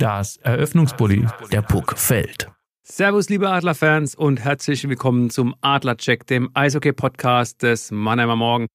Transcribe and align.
Das 0.00 0.36
Eröffnungsbully. 0.36 1.26
Der 1.50 1.60
Puck 1.60 1.98
fällt. 1.98 2.48
Servus, 2.84 3.28
liebe 3.28 3.50
Adlerfans 3.50 4.14
und 4.14 4.38
herzlich 4.38 4.88
willkommen 4.88 5.28
zum 5.28 5.56
Adlercheck, 5.60 6.24
dem 6.24 6.50
Eishockey-Podcast 6.54 7.64
des 7.64 7.90
Mannheimer 7.90 8.36
Morgen. 8.36 8.68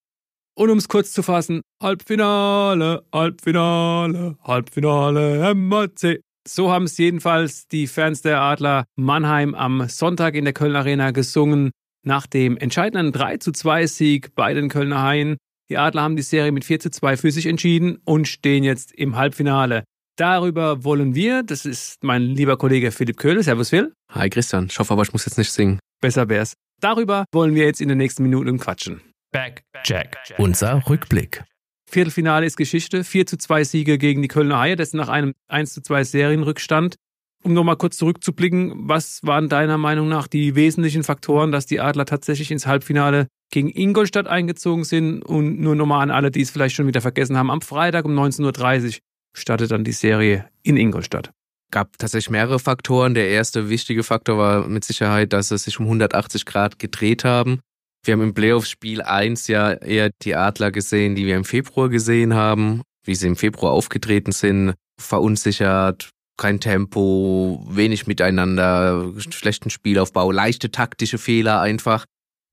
Und 0.53 0.69
um 0.69 0.77
es 0.77 0.89
kurz 0.89 1.13
zu 1.13 1.23
fassen, 1.23 1.61
Halbfinale, 1.81 3.05
Halbfinale, 3.13 4.37
Halbfinale, 4.43 5.55
MAC. 5.55 6.19
So 6.45 6.69
haben 6.69 6.83
es 6.83 6.97
jedenfalls 6.97 7.69
die 7.69 7.87
Fans 7.87 8.21
der 8.21 8.41
Adler 8.41 8.83
Mannheim 8.97 9.55
am 9.55 9.87
Sonntag 9.87 10.35
in 10.35 10.43
der 10.43 10.53
Köln 10.53 10.75
Arena 10.75 11.11
gesungen. 11.11 11.71
Nach 12.05 12.27
dem 12.27 12.57
entscheidenden 12.57 13.13
3 13.13 13.37
zu 13.37 13.53
2 13.53 13.87
Sieg 13.87 14.35
bei 14.35 14.53
den 14.53 14.67
Kölner 14.67 15.01
Haien. 15.01 15.37
Die 15.69 15.77
Adler 15.77 16.01
haben 16.01 16.17
die 16.17 16.21
Serie 16.21 16.51
mit 16.51 16.65
4 16.65 16.81
zu 16.81 16.91
2 16.91 17.15
für 17.15 17.31
sich 17.31 17.45
entschieden 17.45 17.99
und 18.03 18.27
stehen 18.27 18.65
jetzt 18.65 18.91
im 18.91 19.15
Halbfinale. 19.15 19.85
Darüber 20.15 20.83
wollen 20.83 21.15
wir, 21.15 21.41
das 21.41 21.65
ist 21.65 22.03
mein 22.03 22.21
lieber 22.21 22.55
Kollege 22.55 22.91
Philipp 22.91 23.17
Köhle. 23.17 23.41
Servus 23.41 23.69
Phil. 23.69 23.93
Hi 24.11 24.29
Christian, 24.29 24.67
ich 24.69 24.77
hoffe 24.77 24.93
aber, 24.93 25.01
ich 25.01 25.11
muss 25.11 25.25
jetzt 25.25 25.39
nicht 25.39 25.51
singen. 25.51 25.79
Besser 26.01 26.29
wär's. 26.29 26.53
Darüber 26.79 27.25
wollen 27.31 27.55
wir 27.55 27.65
jetzt 27.65 27.81
in 27.81 27.89
den 27.89 27.97
nächsten 27.97 28.21
Minuten 28.21 28.59
quatschen. 28.59 29.01
Back, 29.31 29.63
Jack. 29.85 30.17
Unser 30.37 30.87
Rückblick. 30.87 31.43
Viertelfinale 31.89 32.45
ist 32.45 32.57
Geschichte. 32.57 33.03
4 33.03 33.25
zu 33.25 33.37
2 33.37 33.63
Siege 33.63 33.97
gegen 33.97 34.21
die 34.21 34.27
Kölner 34.27 34.59
Haie. 34.59 34.75
Das 34.75 34.93
nach 34.93 35.09
einem 35.09 35.33
1 35.47 35.73
zu 35.73 35.81
2 35.81 36.03
Serienrückstand. 36.03 36.95
Um 37.43 37.53
nochmal 37.53 37.75
kurz 37.75 37.97
zurückzublicken, 37.97 38.87
was 38.87 39.19
waren 39.23 39.49
deiner 39.49 39.77
Meinung 39.77 40.07
nach 40.07 40.27
die 40.27 40.55
wesentlichen 40.55 41.03
Faktoren, 41.03 41.51
dass 41.51 41.65
die 41.65 41.81
Adler 41.81 42.05
tatsächlich 42.05 42.51
ins 42.51 42.67
Halbfinale 42.67 43.27
gegen 43.51 43.69
Ingolstadt 43.69 44.27
eingezogen 44.27 44.83
sind? 44.83 45.23
Und 45.23 45.59
nur 45.59 45.75
nochmal 45.75 46.03
an 46.03 46.11
alle, 46.11 46.31
die 46.31 46.41
es 46.41 46.51
vielleicht 46.51 46.75
schon 46.75 46.87
wieder 46.87 47.01
vergessen 47.01 47.37
haben, 47.37 47.51
am 47.51 47.61
Freitag 47.61 48.05
um 48.05 48.17
19.30 48.17 48.85
Uhr 48.85 48.97
startet 49.33 49.71
dann 49.71 49.83
die 49.83 49.91
Serie 49.91 50.47
in 50.63 50.77
Ingolstadt. 50.77 51.31
Gab 51.71 51.97
tatsächlich 51.97 52.29
mehrere 52.29 52.59
Faktoren. 52.59 53.15
Der 53.15 53.29
erste 53.29 53.69
wichtige 53.69 54.03
Faktor 54.03 54.37
war 54.37 54.67
mit 54.67 54.85
Sicherheit, 54.85 55.33
dass 55.33 55.51
es 55.51 55.63
sich 55.63 55.79
um 55.79 55.85
180 55.85 56.45
Grad 56.45 56.77
gedreht 56.77 57.23
haben. 57.23 57.59
Wir 58.05 58.13
haben 58.13 58.21
im 58.21 58.33
Playoff-Spiel 58.33 59.01
1 59.01 59.47
ja 59.47 59.71
eher 59.71 60.11
die 60.21 60.35
Adler 60.35 60.71
gesehen, 60.71 61.15
die 61.15 61.25
wir 61.25 61.35
im 61.35 61.45
Februar 61.45 61.89
gesehen 61.89 62.33
haben, 62.33 62.81
wie 63.05 63.15
sie 63.15 63.27
im 63.27 63.35
Februar 63.35 63.71
aufgetreten 63.71 64.33
sind, 64.33 64.73
verunsichert, 64.99 66.09
kein 66.37 66.59
Tempo, 66.59 67.65
wenig 67.69 68.05
miteinander, 68.05 69.13
schlechten 69.17 69.69
Spielaufbau, 69.69 70.31
leichte 70.31 70.69
taktische 70.69 71.17
Fehler 71.17 71.61
einfach. 71.61 72.05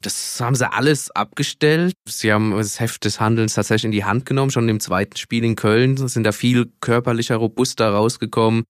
Das 0.03 0.41
haben 0.41 0.55
sie 0.55 0.71
alles 0.71 1.11
abgestellt. 1.11 1.93
Sie 2.09 2.33
haben 2.33 2.53
das 2.53 2.81
Heft 2.81 3.05
des 3.05 3.21
Handelns 3.21 3.55
tatsächlich 3.55 3.85
in 3.85 3.93
die 3.93 4.05
Hand 4.05 4.25
genommen. 4.25 4.51
Schon 4.51 4.69
im 4.69 4.81
zweiten 4.81 5.17
Spiel 5.17 5.45
in 5.45 5.57
Köln 5.57 5.97
sind 6.09 6.25
da 6.25 6.33
viel 6.33 6.73
körperlicher, 6.81 7.37
robuster 7.37 7.91
rausgekommen, 7.91 8.65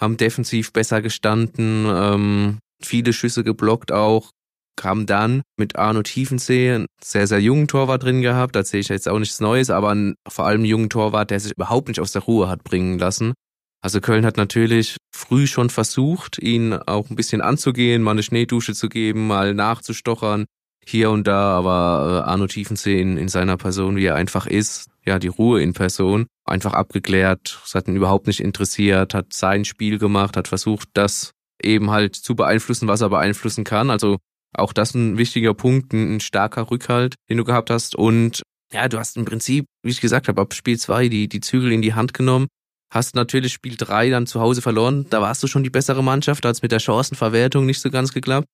haben 0.00 0.16
defensiv 0.16 0.72
besser 0.72 1.02
gestanden, 1.02 1.86
ähm, 1.86 2.58
viele 2.82 3.12
Schüsse 3.12 3.44
geblockt 3.44 3.92
auch. 3.92 4.30
Kam 4.76 5.04
dann 5.04 5.42
mit 5.58 5.76
Arno 5.76 6.02
Tiefensee, 6.02 6.72
einen 6.72 6.86
sehr, 7.04 7.26
sehr 7.26 7.40
jungen 7.42 7.68
Torwart 7.68 8.02
drin 8.02 8.22
gehabt. 8.22 8.56
Da 8.56 8.64
sehe 8.64 8.80
ich 8.80 8.88
jetzt 8.88 9.08
auch 9.08 9.18
nichts 9.18 9.40
Neues, 9.40 9.68
aber 9.68 9.90
einen, 9.90 10.14
vor 10.26 10.46
allem 10.46 10.60
einen 10.60 10.70
jungen 10.70 10.88
Torwart, 10.88 11.30
der 11.30 11.40
sich 11.40 11.52
überhaupt 11.52 11.88
nicht 11.88 12.00
aus 12.00 12.12
der 12.12 12.22
Ruhe 12.22 12.48
hat 12.48 12.64
bringen 12.64 12.98
lassen. 12.98 13.34
Also 13.82 14.00
Köln 14.00 14.24
hat 14.24 14.38
natürlich 14.38 14.96
früh 15.14 15.46
schon 15.46 15.68
versucht, 15.68 16.38
ihn 16.38 16.72
auch 16.72 17.10
ein 17.10 17.16
bisschen 17.16 17.42
anzugehen, 17.42 18.02
mal 18.02 18.12
eine 18.12 18.22
Schneedusche 18.22 18.74
zu 18.74 18.88
geben, 18.88 19.26
mal 19.26 19.52
nachzustochern, 19.52 20.46
hier 20.90 21.10
und 21.10 21.26
da, 21.26 21.56
aber 21.56 22.24
äh, 22.26 22.30
Arno 22.30 22.46
Tiefensee 22.46 23.00
in, 23.00 23.16
in 23.16 23.28
seiner 23.28 23.56
Person, 23.56 23.96
wie 23.96 24.04
er 24.04 24.16
einfach 24.16 24.46
ist, 24.46 24.90
ja, 25.06 25.18
die 25.18 25.28
Ruhe 25.28 25.62
in 25.62 25.72
Person, 25.72 26.26
einfach 26.44 26.74
abgeklärt, 26.74 27.60
es 27.64 27.74
hat 27.74 27.88
ihn 27.88 27.96
überhaupt 27.96 28.26
nicht 28.26 28.40
interessiert, 28.40 29.14
hat 29.14 29.32
sein 29.32 29.64
Spiel 29.64 29.98
gemacht, 29.98 30.36
hat 30.36 30.48
versucht, 30.48 30.88
das 30.94 31.32
eben 31.62 31.90
halt 31.90 32.16
zu 32.16 32.34
beeinflussen, 32.34 32.88
was 32.88 33.00
er 33.00 33.10
beeinflussen 33.10 33.64
kann. 33.64 33.90
Also 33.90 34.18
auch 34.54 34.72
das 34.72 34.94
ein 34.94 35.18
wichtiger 35.18 35.54
Punkt, 35.54 35.92
ein, 35.92 36.16
ein 36.16 36.20
starker 36.20 36.70
Rückhalt, 36.70 37.14
den 37.28 37.38
du 37.38 37.44
gehabt 37.44 37.70
hast. 37.70 37.94
Und 37.94 38.42
ja, 38.72 38.88
du 38.88 38.98
hast 38.98 39.16
im 39.16 39.24
Prinzip, 39.24 39.66
wie 39.82 39.90
ich 39.90 40.00
gesagt 40.00 40.28
habe, 40.28 40.40
ab 40.40 40.54
Spiel 40.54 40.78
zwei 40.78 41.08
die, 41.08 41.28
die 41.28 41.40
Zügel 41.40 41.72
in 41.72 41.82
die 41.82 41.94
Hand 41.94 42.14
genommen. 42.14 42.46
Hast 42.92 43.14
natürlich 43.14 43.52
Spiel 43.52 43.76
drei 43.76 44.10
dann 44.10 44.26
zu 44.26 44.40
Hause 44.40 44.62
verloren. 44.62 45.06
Da 45.10 45.20
warst 45.20 45.42
du 45.42 45.46
schon 45.46 45.62
die 45.62 45.70
bessere 45.70 46.02
Mannschaft, 46.02 46.44
da 46.44 46.48
hat 46.48 46.56
es 46.56 46.62
mit 46.62 46.72
der 46.72 46.80
Chancenverwertung 46.80 47.64
nicht 47.64 47.80
so 47.80 47.90
ganz 47.90 48.12
geklappt. 48.12 48.46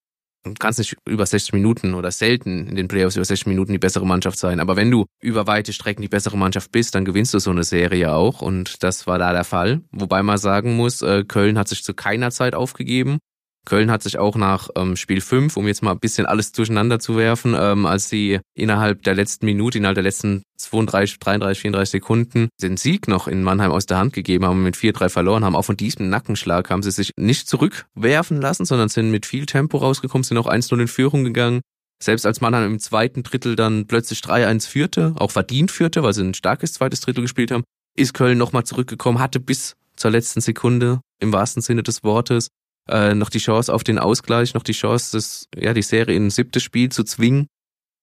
Kannst 0.54 0.78
nicht 0.78 0.96
über 1.06 1.26
60 1.26 1.52
Minuten 1.52 1.94
oder 1.94 2.10
selten 2.10 2.66
in 2.66 2.76
den 2.76 2.88
Playoffs 2.88 3.16
über 3.16 3.24
60 3.24 3.46
Minuten 3.46 3.72
die 3.72 3.78
bessere 3.78 4.06
Mannschaft 4.06 4.38
sein. 4.38 4.60
Aber 4.60 4.76
wenn 4.76 4.90
du 4.90 5.06
über 5.20 5.46
weite 5.46 5.72
Strecken 5.72 6.02
die 6.02 6.08
bessere 6.08 6.36
Mannschaft 6.36 6.72
bist, 6.72 6.94
dann 6.94 7.04
gewinnst 7.04 7.34
du 7.34 7.38
so 7.38 7.50
eine 7.50 7.64
Serie 7.64 8.12
auch. 8.12 8.42
Und 8.42 8.82
das 8.82 9.06
war 9.06 9.18
da 9.18 9.32
der 9.32 9.44
Fall. 9.44 9.82
Wobei 9.92 10.22
man 10.22 10.38
sagen 10.38 10.76
muss, 10.76 11.02
äh, 11.02 11.24
Köln 11.24 11.58
hat 11.58 11.68
sich 11.68 11.82
zu 11.82 11.94
keiner 11.94 12.30
Zeit 12.30 12.54
aufgegeben. 12.54 13.18
Köln 13.66 13.90
hat 13.90 14.02
sich 14.02 14.16
auch 14.16 14.36
nach 14.36 14.70
ähm, 14.76 14.96
Spiel 14.96 15.20
5, 15.20 15.56
um 15.56 15.66
jetzt 15.66 15.82
mal 15.82 15.90
ein 15.90 15.98
bisschen 15.98 16.24
alles 16.24 16.52
durcheinander 16.52 16.98
zu 16.98 17.16
werfen, 17.16 17.54
ähm, 17.58 17.84
als 17.84 18.08
sie 18.08 18.40
innerhalb 18.54 19.02
der 19.02 19.14
letzten 19.14 19.44
Minute, 19.44 19.76
innerhalb 19.76 19.96
der 19.96 20.04
letzten 20.04 20.44
32, 20.56 21.18
33, 21.18 21.60
34 21.62 21.90
Sekunden 21.90 22.48
den 22.62 22.76
Sieg 22.76 23.08
noch 23.08 23.26
in 23.26 23.42
Mannheim 23.42 23.72
aus 23.72 23.84
der 23.84 23.98
Hand 23.98 24.12
gegeben 24.12 24.46
haben, 24.46 24.62
mit 24.62 24.76
4-3 24.76 25.08
verloren 25.08 25.44
haben. 25.44 25.56
Auch 25.56 25.64
von 25.64 25.76
diesem 25.76 26.08
Nackenschlag 26.08 26.70
haben 26.70 26.82
sie 26.82 26.92
sich 26.92 27.10
nicht 27.18 27.48
zurückwerfen 27.48 28.40
lassen, 28.40 28.64
sondern 28.64 28.88
sind 28.88 29.10
mit 29.10 29.26
viel 29.26 29.46
Tempo 29.46 29.78
rausgekommen, 29.78 30.22
sind 30.22 30.38
auch 30.38 30.48
1-0 30.48 30.80
in 30.80 30.88
Führung 30.88 31.24
gegangen. 31.24 31.60
Selbst 32.00 32.24
als 32.24 32.40
Mannheim 32.40 32.70
im 32.70 32.78
zweiten 32.78 33.24
Drittel 33.24 33.56
dann 33.56 33.86
plötzlich 33.86 34.20
3-1 34.20 34.68
führte, 34.68 35.14
auch 35.16 35.32
verdient 35.32 35.72
führte, 35.72 36.04
weil 36.04 36.12
sie 36.12 36.22
ein 36.22 36.34
starkes 36.34 36.74
zweites 36.74 37.00
Drittel 37.00 37.22
gespielt 37.22 37.50
haben, 37.50 37.64
ist 37.96 38.14
Köln 38.14 38.38
nochmal 38.38 38.64
zurückgekommen, 38.64 39.18
hatte 39.18 39.40
bis 39.40 39.74
zur 39.96 40.12
letzten 40.12 40.40
Sekunde 40.40 41.00
im 41.18 41.32
wahrsten 41.32 41.62
Sinne 41.62 41.82
des 41.82 42.04
Wortes 42.04 42.48
äh, 42.88 43.14
noch 43.14 43.30
die 43.30 43.38
Chance 43.38 43.72
auf 43.72 43.84
den 43.84 43.98
Ausgleich, 43.98 44.54
noch 44.54 44.62
die 44.62 44.72
Chance, 44.72 45.16
das, 45.16 45.48
ja, 45.56 45.74
die 45.74 45.82
Serie 45.82 46.16
in 46.16 46.26
ein 46.26 46.30
siebtes 46.30 46.62
Spiel 46.62 46.90
zu 46.90 47.04
zwingen. 47.04 47.46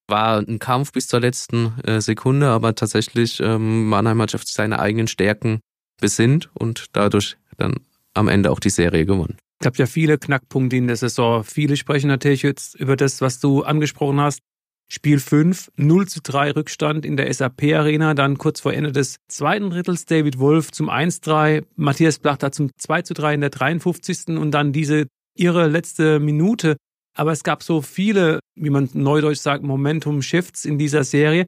War 0.08 0.40
ein 0.40 0.60
Kampf 0.60 0.92
bis 0.92 1.08
zur 1.08 1.22
letzten 1.22 1.80
äh, 1.84 2.02
Sekunde, 2.02 2.50
aber 2.50 2.76
tatsächlich 2.76 3.40
ähm, 3.40 3.88
Mannheim 3.88 4.22
hat 4.22 4.32
sich 4.32 4.44
seine 4.46 4.80
eigenen 4.80 5.08
Stärken 5.08 5.62
besinnt 6.02 6.50
und 6.54 6.88
dadurch 6.92 7.38
dann 7.58 7.76
am 8.14 8.28
Ende 8.28 8.52
auch 8.52 8.60
die 8.60 8.70
Serie 8.70 9.06
gewonnen. 9.06 9.38
Es 9.60 9.66
gab 9.66 9.78
ja 9.78 9.86
viele 9.86 10.18
Knackpunkte 10.18 10.76
in 10.76 10.88
der 10.88 10.98
Saison. 10.98 11.44
Viele 11.46 11.78
sprechen 11.78 12.08
natürlich 12.08 12.42
jetzt 12.42 12.76
über 12.76 12.98
das, 12.98 13.22
was 13.22 13.40
du 13.40 13.64
angesprochen 13.64 14.20
hast. 14.20 14.40
Spiel 14.88 15.20
5, 15.20 15.72
0 15.76 16.08
zu 16.08 16.22
3 16.22 16.52
Rückstand 16.52 17.06
in 17.06 17.18
der 17.18 17.34
SAP-Arena, 17.34 18.14
dann 18.14 18.38
kurz 18.38 18.60
vor 18.60 18.74
Ende 18.74 18.92
des 18.92 19.18
zweiten 19.28 19.70
Drittels 19.70 20.06
David 20.06 20.38
Wolf 20.40 20.72
zum 20.72 20.90
1-3, 20.90 21.66
Matthias 21.76 22.20
Blachter 22.20 22.52
zum 22.52 22.70
2 22.78 23.02
zu 23.02 23.14
3 23.14 23.34
in 23.36 23.42
der 23.42 23.50
53. 23.50 24.38
und 24.38 24.52
dann 24.52 24.72
diese 24.72 25.08
ihre 25.36 25.68
letzte 25.68 26.20
Minute. 26.20 26.78
Aber 27.16 27.32
es 27.32 27.44
gab 27.44 27.64
so 27.64 27.82
viele, 27.82 28.40
wie 28.56 28.70
man 28.70 28.90
neudeutsch 28.94 29.40
sagt, 29.40 29.64
Momentum-Shifts 29.64 30.66
in 30.66 30.78
dieser 30.78 31.04
Serie. 31.04 31.46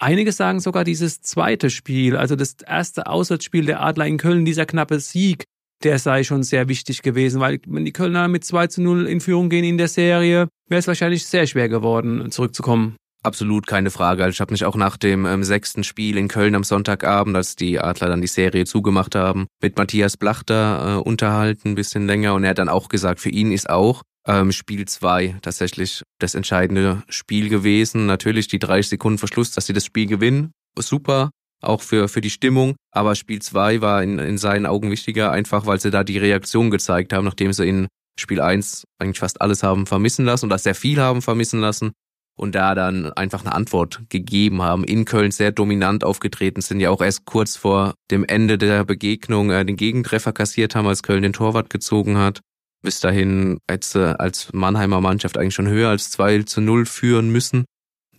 Einige 0.00 0.30
sagen 0.30 0.60
sogar 0.60 0.84
dieses 0.84 1.20
zweite 1.22 1.70
Spiel, 1.70 2.16
also 2.16 2.36
das 2.36 2.56
erste 2.64 3.08
Auswärtsspiel 3.08 3.66
der 3.66 3.82
Adler 3.82 4.06
in 4.06 4.16
Köln, 4.16 4.44
dieser 4.44 4.64
knappe 4.64 5.00
Sieg, 5.00 5.44
der 5.82 5.98
sei 5.98 6.22
schon 6.22 6.44
sehr 6.44 6.68
wichtig 6.68 7.02
gewesen, 7.02 7.40
weil 7.40 7.60
wenn 7.66 7.84
die 7.84 7.92
Kölner 7.92 8.28
mit 8.28 8.44
2 8.44 8.68
zu 8.68 8.82
0 8.82 9.06
in 9.08 9.20
Führung 9.20 9.48
gehen 9.48 9.64
in 9.64 9.78
der 9.78 9.88
Serie, 9.88 10.48
wäre 10.68 10.78
es 10.78 10.86
wahrscheinlich 10.86 11.26
sehr 11.26 11.46
schwer 11.46 11.68
geworden, 11.68 12.30
zurückzukommen. 12.30 12.96
Absolut 13.24 13.66
keine 13.66 13.90
Frage. 13.90 14.22
Also 14.22 14.36
ich 14.36 14.40
habe 14.40 14.52
mich 14.52 14.64
auch 14.64 14.76
nach 14.76 14.96
dem 14.96 15.26
ähm, 15.26 15.42
sechsten 15.42 15.82
Spiel 15.82 16.16
in 16.16 16.28
Köln 16.28 16.54
am 16.54 16.62
Sonntagabend, 16.62 17.36
als 17.36 17.56
die 17.56 17.80
Adler 17.80 18.08
dann 18.08 18.20
die 18.20 18.28
Serie 18.28 18.64
zugemacht 18.64 19.16
haben, 19.16 19.48
mit 19.60 19.76
Matthias 19.76 20.16
Blachter 20.16 20.98
äh, 20.98 21.08
unterhalten, 21.08 21.70
ein 21.70 21.74
bisschen 21.74 22.06
länger. 22.06 22.34
Und 22.34 22.44
er 22.44 22.50
hat 22.50 22.58
dann 22.58 22.68
auch 22.68 22.88
gesagt, 22.88 23.18
für 23.18 23.30
ihn 23.30 23.50
ist 23.50 23.68
auch 23.68 24.02
ähm, 24.28 24.52
Spiel 24.52 24.86
zwei 24.86 25.36
tatsächlich 25.42 26.02
das 26.20 26.36
entscheidende 26.36 27.02
Spiel 27.08 27.48
gewesen. 27.48 28.06
Natürlich 28.06 28.46
die 28.46 28.60
30 28.60 28.90
Sekunden 28.90 29.18
Verschluss, 29.18 29.50
dass 29.50 29.66
sie 29.66 29.72
das 29.72 29.84
Spiel 29.84 30.06
gewinnen. 30.06 30.52
Super, 30.78 31.30
auch 31.60 31.82
für, 31.82 32.08
für 32.08 32.20
die 32.20 32.30
Stimmung. 32.30 32.76
Aber 32.92 33.16
Spiel 33.16 33.42
2 33.42 33.80
war 33.80 34.02
in, 34.02 34.20
in 34.20 34.38
seinen 34.38 34.66
Augen 34.66 34.92
wichtiger, 34.92 35.32
einfach 35.32 35.66
weil 35.66 35.80
sie 35.80 35.90
da 35.90 36.04
die 36.04 36.18
Reaktion 36.18 36.70
gezeigt 36.70 37.12
haben, 37.12 37.24
nachdem 37.24 37.52
sie 37.52 37.68
in 37.68 37.88
Spiel 38.20 38.40
1 38.40 38.84
eigentlich 38.98 39.18
fast 39.18 39.40
alles 39.40 39.62
haben 39.62 39.86
vermissen 39.86 40.24
lassen 40.24 40.46
und 40.46 40.50
das 40.50 40.62
sehr 40.62 40.74
viel 40.74 41.00
haben 41.00 41.22
vermissen 41.22 41.60
lassen 41.60 41.92
und 42.38 42.54
da 42.54 42.74
dann 42.74 43.12
einfach 43.12 43.44
eine 43.44 43.54
Antwort 43.54 44.02
gegeben 44.08 44.62
haben. 44.62 44.84
In 44.84 45.04
Köln 45.04 45.32
sehr 45.32 45.52
dominant 45.52 46.04
aufgetreten 46.04 46.62
sind, 46.62 46.80
ja 46.80 46.90
auch 46.90 47.02
erst 47.02 47.24
kurz 47.24 47.56
vor 47.56 47.94
dem 48.10 48.24
Ende 48.24 48.58
der 48.58 48.84
Begegnung 48.84 49.50
äh, 49.50 49.64
den 49.64 49.76
Gegentreffer 49.76 50.32
kassiert 50.32 50.74
haben, 50.74 50.86
als 50.86 51.02
Köln 51.02 51.22
den 51.22 51.32
Torwart 51.32 51.68
gezogen 51.68 52.16
hat. 52.16 52.40
Bis 52.80 53.00
dahin 53.00 53.58
als, 53.66 53.96
äh, 53.96 54.14
als 54.18 54.52
Mannheimer 54.52 55.00
Mannschaft 55.00 55.36
eigentlich 55.36 55.54
schon 55.54 55.66
höher 55.66 55.90
als 55.90 56.10
2 56.10 56.44
zu 56.44 56.60
0 56.60 56.86
führen 56.86 57.30
müssen. 57.30 57.64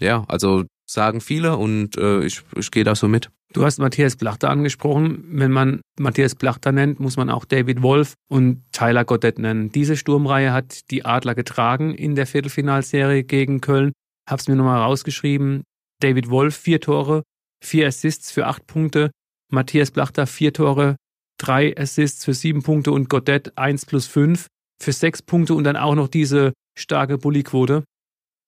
Ja, 0.02 0.26
also 0.28 0.66
sagen 0.86 1.22
viele 1.22 1.56
und 1.56 1.98
äh, 1.98 2.24
ich, 2.24 2.42
ich 2.58 2.72
gehe 2.72 2.84
da 2.84 2.96
so 2.96 3.08
mit. 3.08 3.30
Du 3.52 3.66
hast 3.66 3.80
Matthias 3.80 4.16
Blachter 4.16 4.50
angesprochen. 4.52 5.24
Wenn 5.32 5.52
man 5.52 5.82
Matthias 6.00 6.36
Blachter 6.36 6.72
nennt, 6.72 7.00
muss 7.00 7.18
man 7.18 7.32
auch 7.32 7.46
David 7.46 7.82
Wolf 7.82 8.14
und 8.30 8.64
Tyler 8.72 9.06
Goddett 9.06 9.40
nennen. 9.40 9.72
Diese 9.72 9.98
Sturmreihe 9.98 10.54
hat 10.54 10.92
die 10.92 11.04
Adler 11.04 11.34
getragen 11.34 11.96
in 11.96 12.16
der 12.16 12.28
Viertelfinalserie 12.28 13.24
gegen 13.24 13.60
Köln. 13.60 13.92
Hab's 14.30 14.48
mir 14.48 14.56
nochmal 14.56 14.82
rausgeschrieben. 14.82 15.64
David 16.00 16.30
Wolf 16.30 16.56
vier 16.56 16.80
Tore, 16.80 17.24
vier 17.64 17.88
Assists 17.88 18.32
für 18.32 18.46
acht 18.46 18.68
Punkte. 18.68 19.10
Matthias 19.52 19.90
Blachter 19.90 20.28
vier 20.28 20.54
Tore, 20.54 20.96
drei 21.40 21.76
Assists 21.76 22.26
für 22.26 22.36
sieben 22.36 22.62
Punkte 22.62 22.92
und 22.92 23.10
Godet 23.10 23.58
eins 23.58 23.84
plus 23.86 24.06
fünf 24.06 24.46
für 24.80 24.94
sechs 24.94 25.24
Punkte 25.24 25.56
und 25.56 25.64
dann 25.64 25.76
auch 25.76 25.96
noch 25.96 26.08
diese 26.08 26.54
starke 26.78 27.18
Bully-Quote. 27.18 27.84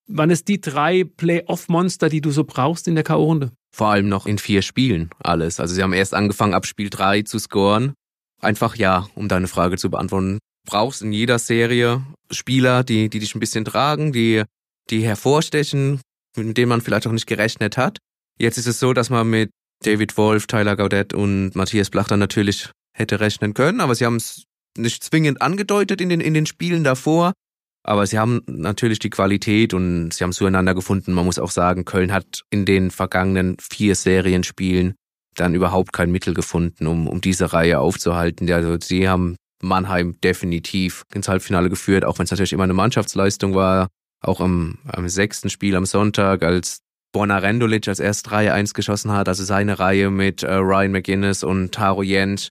Wann 0.08 0.30
ist 0.30 0.48
die 0.48 0.62
drei 0.62 1.04
Playoff-Monster, 1.04 2.10
die 2.10 2.22
du 2.22 2.30
so 2.30 2.44
brauchst 2.44 2.88
in 2.88 2.96
der 2.96 3.04
K.O.-Runde? 3.04 3.52
Vor 3.74 3.88
allem 3.88 4.10
noch 4.10 4.26
in 4.26 4.38
vier 4.38 4.62
Spielen 4.62 5.10
alles. 5.20 5.60
Also 5.60 5.74
sie 5.74 5.84
haben 5.84 5.94
erst 5.94 6.14
angefangen, 6.14 6.54
ab 6.54 6.66
Spiel 6.66 6.90
drei 6.90 7.22
zu 7.22 7.40
scoren. 7.40 7.94
Einfach 8.42 8.76
ja, 8.76 9.08
um 9.16 9.28
deine 9.28 9.48
Frage 9.48 9.78
zu 9.78 9.90
beantworten. 9.90 10.40
Brauchst 10.68 11.02
in 11.02 11.14
jeder 11.14 11.40
Serie 11.40 12.04
Spieler, 12.30 12.84
die, 12.84 13.10
die 13.10 13.20
dich 13.20 13.34
ein 13.36 13.40
bisschen 13.40 13.66
tragen, 13.66 14.12
die, 14.12 14.44
die 14.90 15.04
hervorstechen, 15.04 16.02
mit 16.36 16.58
denen 16.58 16.70
man 16.70 16.82
vielleicht 16.82 17.08
auch 17.08 17.12
nicht 17.12 17.28
gerechnet 17.28 17.78
hat. 17.78 17.98
Jetzt 18.38 18.58
ist 18.58 18.68
es 18.68 18.80
so, 18.80 18.94
dass 18.94 19.10
man 19.10 19.30
mit 19.30 19.52
David 19.84 20.18
Wolf, 20.18 20.48
Tyler 20.48 20.76
Gaudet 20.76 21.14
und 21.14 21.56
Matthias 21.56 21.90
Blachter 21.90 22.18
natürlich 22.18 22.70
hätte 22.94 23.20
rechnen 23.20 23.54
können, 23.54 23.80
aber 23.82 23.96
sie 23.96 24.06
haben 24.06 24.18
es 24.18 24.44
nicht 24.78 25.04
zwingend 25.04 25.42
angedeutet 25.42 26.02
in 26.02 26.10
den, 26.10 26.22
in 26.22 26.34
den 26.34 26.46
Spielen 26.46 26.84
davor. 26.84 27.34
Aber 27.84 28.06
sie 28.06 28.20
haben 28.20 28.42
natürlich 28.46 29.00
die 29.00 29.10
Qualität 29.10 29.74
und 29.74 30.12
sie 30.14 30.24
haben 30.24 30.34
zueinander 30.34 30.76
gefunden. 30.76 31.14
Man 31.14 31.26
muss 31.26 31.40
auch 31.40 31.50
sagen, 31.50 31.86
Köln 31.86 32.12
hat 32.12 32.44
in 32.52 32.66
den 32.66 32.92
vergangenen 32.92 33.58
vier 33.60 33.96
Serienspielen 33.96 34.94
dann 35.36 35.56
überhaupt 35.56 35.94
kein 35.94 36.12
Mittel 36.12 36.34
gefunden, 36.34 36.88
um, 36.88 37.08
um 37.08 37.22
diese 37.22 37.54
Reihe 37.54 37.80
aufzuhalten. 37.80 38.52
Also 38.52 38.78
sie 38.80 39.10
haben 39.10 39.36
Mannheim 39.64 40.20
definitiv 40.22 41.04
ins 41.14 41.28
Halbfinale 41.28 41.70
geführt, 41.70 42.06
auch 42.06 42.20
wenn 42.20 42.26
es 42.26 42.32
natürlich 42.32 42.54
immer 42.54 42.64
eine 42.64 42.74
Mannschaftsleistung 42.74 43.56
war. 43.56 43.88
Auch 44.24 44.40
am, 44.40 44.78
am 44.86 45.10
sechsten 45.10 45.50
Spiel 45.50 45.76
am 45.76 45.86
Sonntag, 45.86 46.44
als 46.44 46.82
Borna 47.12 47.40
Rendulic 47.40 47.88
als 47.88 48.00
erst 48.00 48.30
3-1 48.30 48.74
geschossen 48.74 49.12
hat, 49.12 49.28
also 49.28 49.44
seine 49.44 49.80
Reihe 49.80 50.10
mit 50.10 50.44
äh, 50.44 50.54
Ryan 50.54 50.92
McGuinness 50.92 51.44
und 51.44 51.74
Taro 51.74 52.04
Jentsch, 52.04 52.50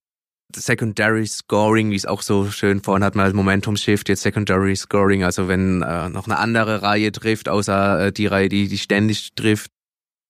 Secondary 0.56 1.26
Scoring, 1.26 1.90
wie 1.90 1.96
es 1.96 2.06
auch 2.06 2.22
so 2.22 2.50
schön 2.50 2.82
vorhin 2.82 3.04
hat, 3.04 3.14
mal 3.14 3.32
Momentum 3.32 3.76
Shift, 3.76 4.08
jetzt 4.08 4.22
Secondary 4.22 4.76
Scoring, 4.76 5.24
also 5.24 5.48
wenn 5.48 5.82
äh, 5.82 6.08
noch 6.08 6.26
eine 6.26 6.38
andere 6.38 6.82
Reihe 6.82 7.12
trifft, 7.12 7.48
außer 7.48 8.06
äh, 8.06 8.12
die 8.12 8.26
Reihe, 8.26 8.48
die, 8.48 8.68
die 8.68 8.78
ständig 8.78 9.34
trifft. 9.34 9.70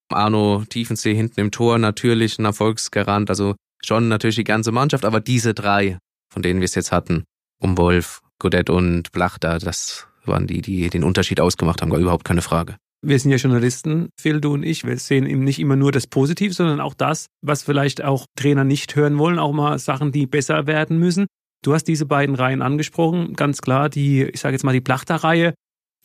Arno 0.08 0.64
Tiefensee 0.68 1.14
hinten 1.14 1.40
im 1.40 1.50
Tor 1.50 1.78
natürlich 1.78 2.38
ein 2.38 2.44
Erfolgsgarant, 2.44 3.30
also 3.30 3.54
schon 3.82 4.08
natürlich 4.08 4.36
die 4.36 4.44
ganze 4.44 4.72
Mannschaft, 4.72 5.04
aber 5.04 5.20
diese 5.20 5.54
drei, 5.54 5.98
von 6.32 6.42
denen 6.42 6.60
wir 6.60 6.64
es 6.64 6.74
jetzt 6.74 6.92
hatten, 6.92 7.24
um 7.60 7.78
Wolf, 7.78 8.20
Godet 8.38 8.70
und 8.70 9.12
Blachter, 9.12 9.58
das 9.58 10.08
waren 10.24 10.46
die, 10.46 10.62
die 10.62 10.90
den 10.90 11.04
Unterschied 11.04 11.40
ausgemacht 11.40 11.80
haben, 11.80 11.94
überhaupt 11.94 12.24
keine 12.24 12.42
Frage 12.42 12.76
wir 13.02 13.18
sind 13.18 13.30
ja 13.30 13.38
Journalisten, 13.38 14.10
Phil, 14.20 14.40
du 14.40 14.54
und 14.54 14.62
ich, 14.62 14.84
wir 14.84 14.96
sehen 14.98 15.26
eben 15.26 15.42
nicht 15.42 15.58
immer 15.58 15.76
nur 15.76 15.92
das 15.92 16.06
Positive, 16.06 16.52
sondern 16.52 16.80
auch 16.80 16.94
das, 16.94 17.26
was 17.40 17.62
vielleicht 17.62 18.02
auch 18.02 18.26
Trainer 18.36 18.64
nicht 18.64 18.94
hören 18.94 19.18
wollen, 19.18 19.38
auch 19.38 19.52
mal 19.52 19.78
Sachen, 19.78 20.12
die 20.12 20.26
besser 20.26 20.66
werden 20.66 20.98
müssen. 20.98 21.26
Du 21.62 21.74
hast 21.74 21.84
diese 21.84 22.06
beiden 22.06 22.34
Reihen 22.34 22.62
angesprochen, 22.62 23.34
ganz 23.34 23.60
klar, 23.60 23.88
die, 23.88 24.24
ich 24.24 24.40
sage 24.40 24.54
jetzt 24.54 24.64
mal 24.64 24.72
die 24.72 24.80
Plachter-Reihe, 24.80 25.54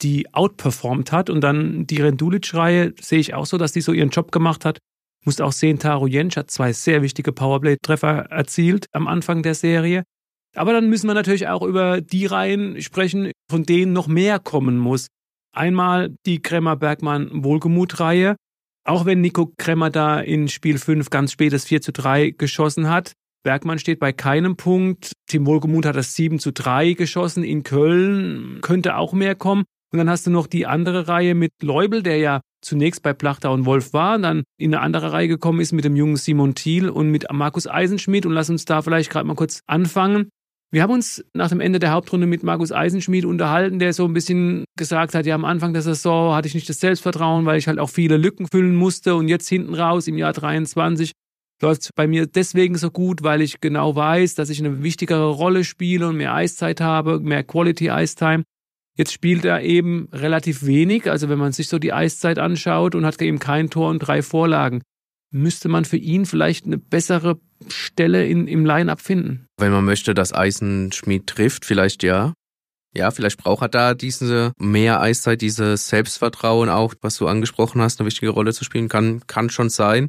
die 0.01 0.33
outperformed 0.33 1.11
hat 1.11 1.29
und 1.29 1.41
dann 1.41 1.87
die 1.87 2.01
Rendulic-Reihe 2.01 2.93
sehe 2.99 3.19
ich 3.19 3.33
auch 3.33 3.45
so, 3.45 3.57
dass 3.57 3.71
die 3.71 3.81
so 3.81 3.93
ihren 3.93 4.09
Job 4.09 4.31
gemacht 4.31 4.65
hat. 4.65 4.79
Musst 5.25 5.41
auch 5.41 5.53
sehen, 5.53 5.79
Taro 5.79 6.07
Jentsch 6.07 6.37
hat 6.37 6.51
zwei 6.51 6.73
sehr 6.73 7.01
wichtige 7.01 7.31
Powerplay-Treffer 7.31 8.27
erzielt 8.29 8.87
am 8.91 9.07
Anfang 9.07 9.43
der 9.43 9.55
Serie. 9.55 10.03
Aber 10.55 10.71
dann 10.71 10.89
müssen 10.89 11.07
wir 11.07 11.13
natürlich 11.13 11.47
auch 11.47 11.63
über 11.63 12.01
die 12.01 12.25
Reihen 12.25 12.81
sprechen, 12.81 13.31
von 13.49 13.63
denen 13.63 13.93
noch 13.93 14.07
mehr 14.07 14.39
kommen 14.39 14.77
muss. 14.77 15.07
Einmal 15.55 16.15
die 16.25 16.41
Kremmer-Bergmann-Wohlgemut-Reihe. 16.41 18.35
Auch 18.87 19.05
wenn 19.05 19.21
Nico 19.21 19.51
Kremmer 19.57 19.89
da 19.89 20.19
in 20.19 20.47
Spiel 20.47 20.77
5 20.77 21.09
ganz 21.09 21.31
spätes 21.31 21.65
4 21.65 21.81
zu 21.81 21.91
3 21.91 22.31
geschossen 22.31 22.89
hat. 22.89 23.13
Bergmann 23.43 23.79
steht 23.79 23.99
bei 23.99 24.11
keinem 24.11 24.57
Punkt. 24.57 25.13
Tim 25.27 25.45
Wohlgemuth 25.45 25.85
hat 25.85 25.95
das 25.95 26.15
7 26.15 26.39
zu 26.39 26.51
3 26.51 26.93
geschossen 26.93 27.43
in 27.43 27.63
Köln. 27.63 28.59
Könnte 28.61 28.97
auch 28.97 29.13
mehr 29.13 29.35
kommen. 29.35 29.63
Und 29.91 29.99
dann 29.99 30.09
hast 30.09 30.27
du 30.27 30.31
noch 30.31 30.47
die 30.47 30.65
andere 30.65 31.07
Reihe 31.07 31.35
mit 31.35 31.51
Leubel, 31.61 32.03
der 32.03 32.17
ja 32.17 32.41
zunächst 32.61 33.03
bei 33.03 33.13
Plachter 33.13 33.51
und 33.51 33.65
Wolf 33.65 33.93
war, 33.93 34.17
dann 34.17 34.43
in 34.57 34.73
eine 34.73 34.81
andere 34.81 35.13
Reihe 35.13 35.27
gekommen 35.27 35.61
ist 35.61 35.71
mit 35.71 35.85
dem 35.85 35.95
jungen 35.95 36.17
Simon 36.17 36.55
Thiel 36.55 36.89
und 36.89 37.11
mit 37.11 37.31
Markus 37.31 37.67
Eisenschmidt. 37.67 38.25
Und 38.25 38.33
lass 38.33 38.49
uns 38.49 38.65
da 38.65 38.81
vielleicht 38.81 39.09
gerade 39.09 39.27
mal 39.27 39.35
kurz 39.35 39.61
anfangen. 39.67 40.29
Wir 40.75 40.83
haben 40.83 40.91
uns 40.91 41.23
nach 41.33 41.47
dem 41.47 41.61
Ende 41.61 41.79
der 41.79 41.93
Hauptrunde 41.93 42.27
mit 42.27 42.43
Markus 42.43 42.73
Eisenschmied 42.73 43.23
unterhalten, 43.23 43.79
der 43.79 43.93
so 43.93 44.03
ein 44.03 44.11
bisschen 44.11 44.65
gesagt 44.77 45.15
hat, 45.15 45.25
ja, 45.25 45.33
am 45.33 45.45
Anfang 45.45 45.71
der 45.71 45.81
Saison 45.81 46.35
hatte 46.35 46.49
ich 46.49 46.53
nicht 46.53 46.67
das 46.67 46.81
Selbstvertrauen, 46.81 47.45
weil 47.45 47.57
ich 47.57 47.69
halt 47.69 47.79
auch 47.79 47.89
viele 47.89 48.17
Lücken 48.17 48.45
füllen 48.51 48.75
musste. 48.75 49.15
Und 49.15 49.29
jetzt 49.29 49.47
hinten 49.47 49.73
raus 49.73 50.05
im 50.09 50.17
Jahr 50.17 50.33
23 50.33 51.13
läuft 51.61 51.83
es 51.83 51.89
bei 51.95 52.07
mir 52.07 52.27
deswegen 52.27 52.75
so 52.75 52.91
gut, 52.91 53.23
weil 53.23 53.41
ich 53.41 53.61
genau 53.61 53.95
weiß, 53.95 54.35
dass 54.35 54.49
ich 54.49 54.59
eine 54.59 54.83
wichtigere 54.83 55.29
Rolle 55.29 55.63
spiele 55.63 56.09
und 56.09 56.17
mehr 56.17 56.33
Eiszeit 56.33 56.81
habe, 56.81 57.21
mehr 57.21 57.45
Quality 57.45 57.87
Ice. 57.87 58.43
Jetzt 58.97 59.13
spielt 59.13 59.45
er 59.45 59.61
eben 59.61 60.09
relativ 60.11 60.65
wenig, 60.65 61.09
also 61.09 61.29
wenn 61.29 61.39
man 61.39 61.53
sich 61.53 61.69
so 61.69 61.79
die 61.79 61.93
Eiszeit 61.93 62.37
anschaut 62.37 62.95
und 62.95 63.05
hat 63.05 63.21
eben 63.21 63.39
kein 63.39 63.69
Tor 63.69 63.91
und 63.91 63.99
drei 63.99 64.21
Vorlagen 64.21 64.81
müsste 65.35 65.67
man 65.67 65.85
für 65.85 65.97
ihn 65.97 66.25
vielleicht 66.25 66.65
eine 66.65 66.77
bessere 66.77 67.39
Stelle 67.67 68.25
in, 68.25 68.47
im 68.47 68.65
Line-Up 68.65 69.01
finden. 69.01 69.45
Wenn 69.57 69.71
man 69.71 69.83
möchte, 69.85 70.13
dass 70.13 70.33
Eisenschmied 70.33 71.27
trifft, 71.27 71.65
vielleicht 71.65 72.03
ja. 72.03 72.33
Ja, 72.95 73.11
vielleicht 73.11 73.37
braucht 73.37 73.63
er 73.63 73.69
da 73.69 73.93
diese 73.93 74.53
mehr 74.57 75.01
Eiszeit, 75.01 75.41
dieses 75.41 75.89
Selbstvertrauen 75.89 76.69
auch, 76.69 76.95
was 77.01 77.17
du 77.17 77.27
angesprochen 77.27 77.81
hast, 77.81 77.99
eine 77.99 78.07
wichtige 78.07 78.31
Rolle 78.31 78.53
zu 78.53 78.63
spielen 78.63 78.87
kann, 78.87 79.27
kann 79.27 79.49
schon 79.49 79.69
sein. 79.69 80.07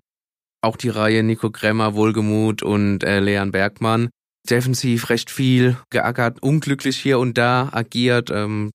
Auch 0.62 0.76
die 0.76 0.90
Reihe 0.90 1.24
Nico 1.24 1.50
Kremmer, 1.50 1.94
Wohlgemut 1.94 2.62
und 2.62 3.02
äh, 3.02 3.18
Leon 3.18 3.50
Bergmann. 3.50 4.10
Defensiv 4.48 5.10
recht 5.10 5.30
viel 5.30 5.76
geackert, 5.90 6.40
unglücklich 6.40 6.96
hier 6.98 7.18
und 7.18 7.36
da 7.36 7.68
agiert. 7.72 8.30
Ähm, 8.30 8.70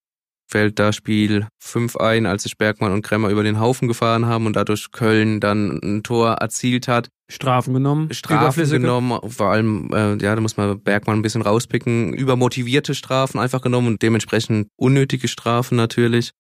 fällt 0.51 0.80
da 0.80 0.94
Spiel 0.94 1.48
5 1.59 1.95
ein, 1.95 2.25
als 2.25 2.44
sich 2.44 2.57
Bergmann 2.57 2.92
und 2.92 3.01
Kremmer 3.01 3.30
über 3.30 3.44
den 3.44 3.59
Haufen 3.59 3.88
gefahren 3.88 4.25
haben 4.25 4.45
und 4.45 4.56
dadurch 4.56 4.92
Köln 4.92 5.39
dann 5.39 5.80
ein 5.81 6.03
Tor 6.03 6.33
erzielt 6.33 6.88
hat. 6.88 7.09
Strafen 7.30 7.74
genommen. 7.74 8.13
Strafen 8.13 8.69
genommen, 8.69 9.19
vor 9.30 9.48
allem, 9.48 9.89
äh, 9.94 10.18
ja, 10.18 10.36
da 10.36 10.42
muss 10.42 10.57
man 10.57 10.80
Bergmann 10.81 11.19
ein 11.19 11.21
bisschen 11.21 11.42
rauspicken, 11.42 12.13
übermotivierte 12.13 12.94
Strafen 12.94 13.39
einfach 13.39 13.62
genommen 13.62 13.88
und 13.88 14.01
dementsprechend 14.01 14.68
unnötige 14.75 15.30
Strafen 15.30 15.77
natürlich. 15.77 16.31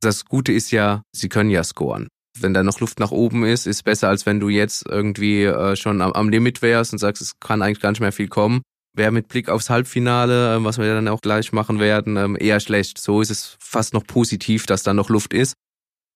Das 0.00 0.24
Gute 0.24 0.52
ist 0.52 0.70
ja, 0.70 1.02
sie 1.12 1.28
können 1.28 1.50
ja 1.50 1.62
scoren. 1.62 2.08
Wenn 2.40 2.54
da 2.54 2.62
noch 2.62 2.80
Luft 2.80 3.00
nach 3.00 3.10
oben 3.10 3.44
ist, 3.44 3.66
ist 3.66 3.82
besser, 3.82 4.08
als 4.08 4.24
wenn 4.24 4.40
du 4.40 4.48
jetzt 4.48 4.86
irgendwie 4.88 5.42
äh, 5.42 5.76
schon 5.76 6.00
am, 6.00 6.12
am 6.12 6.28
Limit 6.28 6.62
wärst 6.62 6.92
und 6.92 6.98
sagst, 6.98 7.20
es 7.20 7.38
kann 7.40 7.62
eigentlich 7.62 7.80
gar 7.80 7.90
nicht 7.90 8.00
mehr 8.00 8.12
viel 8.12 8.28
kommen 8.28 8.62
wäre 8.94 9.10
mit 9.12 9.28
Blick 9.28 9.48
aufs 9.48 9.70
Halbfinale, 9.70 10.56
ähm, 10.56 10.64
was 10.64 10.78
wir 10.78 10.86
dann 10.86 11.08
auch 11.08 11.20
gleich 11.20 11.52
machen 11.52 11.78
werden, 11.78 12.16
ähm, 12.16 12.36
eher 12.38 12.60
schlecht. 12.60 12.98
So 12.98 13.20
ist 13.20 13.30
es 13.30 13.56
fast 13.60 13.94
noch 13.94 14.04
positiv, 14.06 14.66
dass 14.66 14.82
da 14.82 14.94
noch 14.94 15.08
Luft 15.08 15.32
ist. 15.32 15.54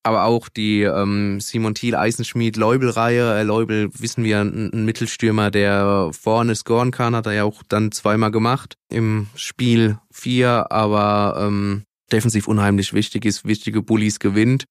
Aber 0.05 0.25
auch 0.25 0.49
die 0.49 0.83
ähm, 0.83 1.41
Simon 1.41 1.75
Thiel, 1.75 1.95
Eisenschmied, 1.95 2.57
Leubel-Reihe. 2.57 3.39
Äh, 3.39 3.43
Leubel 3.45 3.91
wissen 3.97 4.25
wir, 4.25 4.41
ein 4.41 4.85
Mittelstürmer, 4.85 5.53
der 5.53 6.11
vorne 6.13 6.57
scoren 6.57 6.91
kann, 6.91 7.15
hat 7.15 7.27
er 7.27 7.33
ja 7.33 7.45
auch 7.45 7.63
dann 7.69 7.93
zweimal 7.93 8.33
gemacht 8.33 8.75
im 8.91 9.29
Spiel 9.37 9.99
vier, 10.13 10.73
aber 10.73 11.47
ähm, 11.47 11.85
defensiv 12.11 12.49
unheimlich 12.49 12.93
wichtig 12.93 13.25
ist, 13.25 13.45
wichtige 13.45 13.81
Bullies 13.81 14.19
gewinnt. 14.19 14.65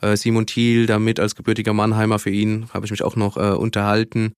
Äh, 0.00 0.16
Simon 0.16 0.46
Thiel 0.46 0.86
damit 0.86 1.20
als 1.20 1.36
gebürtiger 1.36 1.72
Mannheimer 1.72 2.18
für 2.18 2.30
ihn 2.30 2.68
habe 2.74 2.84
ich 2.84 2.90
mich 2.90 3.04
auch 3.04 3.14
noch 3.14 3.36
äh, 3.36 3.52
unterhalten. 3.52 4.32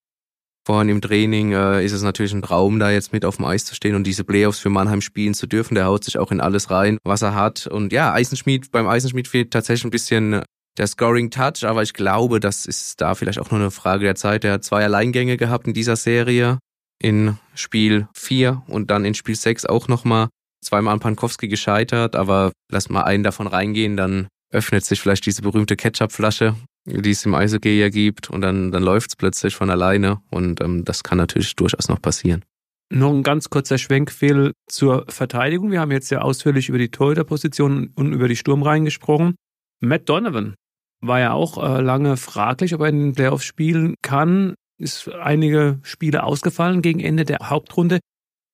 Vorhin 0.67 0.89
im 0.89 1.03
Training 1.03 1.53
äh, 1.53 1.85
ist 1.85 1.93
es 1.93 2.03
natürlich 2.03 2.33
ein 2.33 2.41
Traum, 2.41 2.79
da 2.79 2.91
jetzt 2.91 3.13
mit 3.13 3.27
auf 3.27 3.37
dem 3.37 3.45
Eis 3.45 3.67
zu 3.67 3.75
stehen 3.75 3.95
und 3.95 4.07
diese 4.07 4.25
Playoffs 4.25 4.59
für 4.59 4.71
Mannheim 4.71 5.03
spielen 5.03 5.35
zu 5.35 5.47
dürfen. 5.47 5.75
Der 5.75 5.85
haut 5.85 6.05
sich 6.05 6.19
auch 6.19 6.31
in 6.31 6.41
alles 6.41 6.71
rein, 6.71 6.97
was 7.05 7.21
er 7.21 7.35
hat. 7.35 7.67
Und 7.67 7.93
ja, 7.93 8.13
Eisenschmied, 8.13 8.71
beim 8.71 8.89
Eisenschmied 8.89 9.29
fehlt 9.29 9.51
tatsächlich 9.51 9.85
ein 9.85 9.91
bisschen 9.91 10.43
der 10.79 10.87
Scoring 10.87 11.31
Touch, 11.31 11.65
aber 11.65 11.83
ich 11.83 11.93
glaube, 11.93 12.41
das 12.41 12.65
ist 12.65 13.01
da 13.01 13.15
vielleicht 13.15 13.39
auch 13.39 13.51
nur 13.51 13.61
eine 13.61 13.71
Frage 13.71 14.05
der 14.05 14.15
Zeit. 14.15 14.45
Er 14.45 14.55
hat 14.55 14.65
zwei 14.65 14.85
Alleingänge 14.85 15.37
gehabt 15.37 15.67
in 15.67 15.75
dieser 15.75 15.97
Serie. 15.97 16.59
In 16.99 17.39
Spiel 17.55 18.09
4 18.15 18.63
und 18.67 18.91
dann 18.91 19.05
in 19.05 19.15
Spiel 19.15 19.35
6 19.35 19.67
auch 19.67 19.89
nochmal. 19.89 20.29
Zweimal 20.65 20.95
an 20.95 21.01
Pankowski 21.01 21.49
gescheitert, 21.49 22.17
aber 22.17 22.53
lass 22.71 22.89
mal 22.89 23.03
einen 23.03 23.23
davon 23.23 23.47
reingehen, 23.47 23.99
dann 23.99 24.29
öffnet 24.55 24.85
sich 24.85 25.01
vielleicht 25.01 25.27
diese 25.27 25.43
berühmte 25.43 25.77
Ketchupflasche 25.77 26.55
die 26.87 27.11
es 27.11 27.25
im 27.25 27.35
Eishockey 27.35 27.81
ja 27.81 27.89
gibt 27.89 28.31
und 28.31 28.41
dann, 28.41 28.71
dann 28.71 28.83
läuft 28.83 29.11
es 29.11 29.17
plötzlich 29.17 29.55
von 29.55 29.71
alleine 29.71 30.21
und 30.31 30.61
ähm, 30.61 30.85
das 30.85 31.03
kann 31.03 31.19
natürlich 31.19 31.57
durchaus 31.57 31.89
noch 31.89 32.01
passieren. 32.01 32.45
Noch 32.91 33.11
ein 33.11 33.23
ganz 33.23 33.49
kurzer 33.49 33.79
Schwenkfehl 33.79 34.53
zur 34.69 35.07
Verteidigung. 35.09 35.71
Wir 35.71 35.81
haben 35.81 35.91
jetzt 35.91 36.11
ja 36.11 36.21
ausführlich 36.21 36.69
über 36.69 36.79
die 36.79 36.91
Torhüterposition 36.91 37.91
und 37.95 38.13
über 38.13 38.29
die 38.29 38.37
Sturmreihen 38.37 38.85
gesprochen. 38.85 39.35
Matt 39.81 40.09
Donovan 40.09 40.55
war 41.01 41.19
ja 41.19 41.33
auch 41.33 41.63
äh, 41.63 41.81
lange 41.81 42.17
fraglich, 42.17 42.75
ob 42.75 42.83
er 42.83 42.89
in 42.89 42.99
den 42.99 43.15
Playoffs 43.15 43.45
spielen 43.45 43.95
kann. 44.03 44.55
Ist 44.79 45.09
einige 45.09 45.79
Spiele 45.83 46.25
ausgefallen 46.25 46.83
gegen 46.83 47.01
Ende 47.01 47.25
der 47.25 47.39
Hauptrunde. 47.45 48.01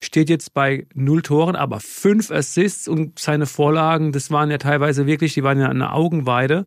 Steht 0.02 0.30
jetzt 0.30 0.54
bei 0.54 0.87
null 0.95 1.23
Toren, 1.23 1.57
aber 1.57 1.80
fünf 1.80 2.30
Assists 2.30 2.88
und 2.88 3.19
seine 3.19 3.47
Vorlagen, 3.47 4.12
das 4.12 4.30
waren 4.30 4.50
ja 4.50 4.59
teilweise 4.59 5.07
wirklich, 5.07 5.35
die 5.35 5.42
waren 5.42 5.61
ja 5.61 5.69
eine 5.69 5.92
Augenweide. 5.92 6.64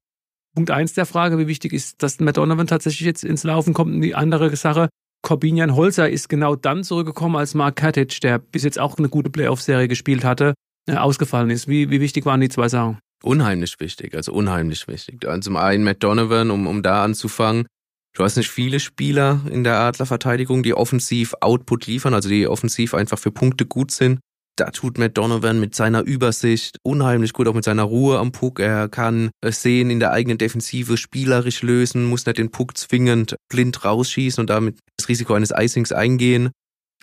Punkt 0.53 0.69
eins 0.69 0.93
der 0.93 1.07
Frage, 1.07 1.39
wie 1.39 1.47
wichtig 1.47 1.73
ist, 1.73 2.03
dass 2.03 2.19
Matt 2.19 2.37
Donovan 2.37 2.67
tatsächlich 2.67 3.07
jetzt 3.07 3.23
ins 3.23 3.43
Laufen 3.43 3.73
kommt. 3.73 3.93
Und 3.93 4.01
die 4.01 4.13
andere 4.13 4.55
Sache, 4.55 4.89
Corbinian 5.23 5.75
Holzer 5.75 6.09
ist 6.09 6.29
genau 6.29 6.55
dann 6.55 6.83
zurückgekommen, 6.83 7.37
als 7.37 7.55
Mark 7.55 7.77
Katic, 7.77 8.21
der 8.21 8.37
bis 8.37 8.63
jetzt 8.63 8.77
auch 8.77 8.97
eine 8.97 9.09
gute 9.09 9.31
Playoff-Serie 9.31 9.87
gespielt 9.87 10.23
hatte, 10.23 10.53
äh, 10.87 10.95
ausgefallen 10.95 11.49
ist. 11.49 11.67
Wie, 11.67 11.89
wie 11.89 12.01
wichtig 12.01 12.25
waren 12.25 12.41
die 12.41 12.49
zwei 12.49 12.69
Sachen? 12.69 12.99
Unheimlich 13.23 13.79
wichtig, 13.79 14.15
also 14.15 14.33
unheimlich 14.33 14.87
wichtig. 14.87 15.25
Zum 15.41 15.55
einen 15.55 15.83
Matt 15.83 16.03
Donovan, 16.03 16.51
um, 16.51 16.67
um 16.67 16.83
da 16.83 17.03
anzufangen. 17.03 17.65
Du 18.15 18.23
hast 18.23 18.37
nicht 18.37 18.49
viele 18.49 18.79
Spieler 18.79 19.41
in 19.49 19.63
der 19.63 19.79
Adlerverteidigung, 19.79 20.61
die 20.61 20.75
offensiv 20.75 21.33
Output 21.41 21.87
liefern, 21.87 22.13
also 22.13 22.29
die 22.29 22.47
offensiv 22.47 22.93
einfach 22.93 23.17
für 23.17 23.31
Punkte 23.31 23.65
gut 23.65 23.89
sind. 23.89 24.19
Da 24.55 24.69
tut 24.69 24.99
Matt 24.99 25.17
Donovan 25.17 25.59
mit 25.59 25.73
seiner 25.73 26.03
Übersicht 26.03 26.77
unheimlich 26.83 27.33
gut, 27.33 27.47
auch 27.47 27.55
mit 27.55 27.63
seiner 27.63 27.83
Ruhe 27.83 28.19
am 28.19 28.31
Puck. 28.31 28.59
Er 28.59 28.87
kann 28.87 29.31
es 29.41 29.63
sehen 29.63 29.89
in 29.89 29.99
der 29.99 30.11
eigenen 30.11 30.37
Defensive 30.37 30.95
spielerisch 30.97 31.63
lösen, 31.63 32.05
muss 32.05 32.27
nicht 32.27 32.37
den 32.37 32.51
Puck 32.51 32.77
zwingend 32.77 33.35
blind 33.49 33.83
rausschießen 33.83 34.39
und 34.39 34.51
damit 34.51 34.77
das 34.97 35.09
Risiko 35.09 35.33
eines 35.33 35.51
Icings 35.51 35.91
eingehen. 35.91 36.51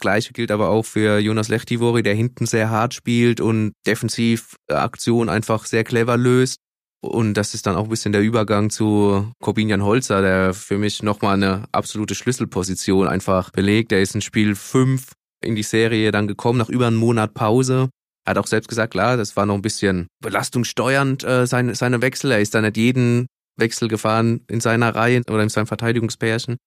Gleiche 0.01 0.33
gilt 0.33 0.53
aber 0.53 0.69
auch 0.69 0.85
für 0.85 1.19
Jonas 1.19 1.49
Lechtivori, 1.49 2.05
der 2.05 2.15
hinten 2.15 2.47
sehr 2.47 2.71
hart 2.71 2.95
spielt 2.95 3.41
und 3.41 3.73
defensiv 3.85 4.55
Aktion 4.69 5.29
einfach 5.29 5.67
sehr 5.67 5.83
clever 5.83 6.17
löst. 6.17 6.59
Und 7.03 7.35
das 7.35 7.55
ist 7.55 7.67
dann 7.67 7.77
auch 7.77 7.85
ein 7.85 7.91
bisschen 7.91 8.13
der 8.13 8.21
Übergang 8.21 8.69
zu 8.69 9.33
Corbinian 9.41 9.83
Holzer, 9.83 10.21
der 10.21 10.53
für 10.53 10.77
mich 10.77 11.03
nochmal 11.03 11.35
eine 11.35 11.65
absolute 11.73 12.15
Schlüsselposition 12.15 13.09
einfach 13.09 13.51
belegt. 13.51 13.91
Der 13.91 14.03
ist 14.03 14.15
in 14.15 14.21
Spiel 14.21 14.55
5 14.55 15.13
in 15.43 15.57
die 15.57 15.63
Serie 15.63 16.11
dann 16.11 16.29
gekommen, 16.29 16.59
nach 16.59 16.69
über 16.69 16.87
einem 16.87 16.97
Monat 16.97 17.33
Pause. 17.33 17.89
Er 18.27 18.33
hat 18.33 18.39
auch 18.39 18.47
selbst 18.47 18.69
gesagt, 18.69 18.93
klar, 18.93 19.17
das 19.17 19.35
war 19.37 19.47
noch 19.47 19.55
ein 19.55 19.63
bisschen 19.63 20.09
belastungssteuernd, 20.23 21.25
äh, 21.25 21.47
seine, 21.47 21.75
seine 21.75 22.03
Wechsel. 22.03 22.33
Er 22.33 22.41
ist 22.41 22.55
dann 22.55 22.65
nicht 22.65 22.77
jeden 22.77 23.27
Wechsel 23.57 23.89
gefahren 23.89 24.43
in 24.49 24.61
seiner 24.61 24.95
Reihe 24.95 25.23
oder 25.31 25.43
in 25.43 25.49
seinem 25.49 25.67
Verteidigungspärchen. 25.67 26.59